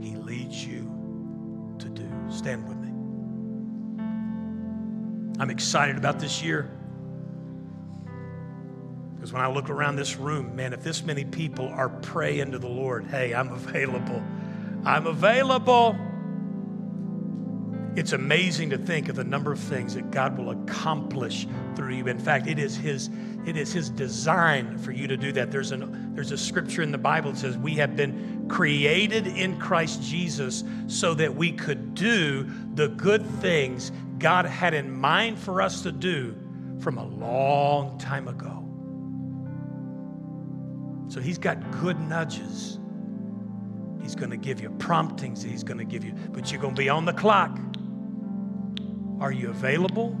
He 0.00 0.16
leads 0.16 0.64
you 0.64 1.74
to 1.78 1.88
do. 1.88 2.08
Stand 2.30 2.68
with 2.68 2.76
me. 2.78 2.90
I'm 5.38 5.50
excited 5.50 5.96
about 5.96 6.18
this 6.18 6.42
year. 6.42 6.70
Because 9.14 9.32
when 9.32 9.42
I 9.42 9.48
look 9.48 9.70
around 9.70 9.96
this 9.96 10.16
room, 10.16 10.54
man, 10.54 10.72
if 10.72 10.82
this 10.82 11.02
many 11.02 11.24
people 11.24 11.68
are 11.68 11.88
praying 11.88 12.52
to 12.52 12.58
the 12.58 12.68
Lord, 12.68 13.06
hey, 13.06 13.34
I'm 13.34 13.52
available. 13.52 14.22
I'm 14.84 15.06
available. 15.06 15.98
It's 17.96 18.12
amazing 18.12 18.68
to 18.70 18.78
think 18.78 19.08
of 19.08 19.16
the 19.16 19.24
number 19.24 19.50
of 19.50 19.58
things 19.58 19.94
that 19.94 20.10
God 20.10 20.36
will 20.36 20.50
accomplish 20.50 21.46
through 21.74 21.94
you. 21.94 22.06
In 22.08 22.18
fact, 22.18 22.46
it 22.46 22.58
is 22.58 22.76
His, 22.76 23.08
it 23.46 23.56
is 23.56 23.72
His 23.72 23.88
design 23.88 24.76
for 24.76 24.92
you 24.92 25.06
to 25.06 25.16
do 25.16 25.32
that. 25.32 25.50
There's, 25.50 25.72
an, 25.72 26.14
there's 26.14 26.30
a 26.30 26.36
scripture 26.36 26.82
in 26.82 26.92
the 26.92 26.98
Bible 26.98 27.32
that 27.32 27.38
says, 27.38 27.56
We 27.56 27.74
have 27.76 27.96
been 27.96 28.46
created 28.50 29.26
in 29.26 29.58
Christ 29.58 30.02
Jesus 30.02 30.62
so 30.88 31.14
that 31.14 31.34
we 31.34 31.52
could 31.52 31.94
do 31.94 32.46
the 32.74 32.88
good 32.88 33.24
things 33.40 33.92
God 34.18 34.44
had 34.44 34.74
in 34.74 34.94
mind 34.94 35.38
for 35.38 35.62
us 35.62 35.82
to 35.82 35.90
do 35.90 36.36
from 36.80 36.98
a 36.98 37.04
long 37.04 37.96
time 37.98 38.28
ago. 38.28 38.62
So 41.08 41.22
He's 41.22 41.38
got 41.38 41.70
good 41.80 41.98
nudges. 41.98 42.78
He's 44.02 44.14
going 44.14 44.30
to 44.30 44.36
give 44.36 44.60
you 44.60 44.68
promptings. 44.68 45.42
He's 45.42 45.64
going 45.64 45.78
to 45.78 45.84
give 45.84 46.04
you, 46.04 46.12
but 46.32 46.52
you're 46.52 46.60
going 46.60 46.74
to 46.74 46.78
be 46.78 46.90
on 46.90 47.06
the 47.06 47.14
clock. 47.14 47.58
Are 49.18 49.32
you 49.32 49.48
available 49.48 50.14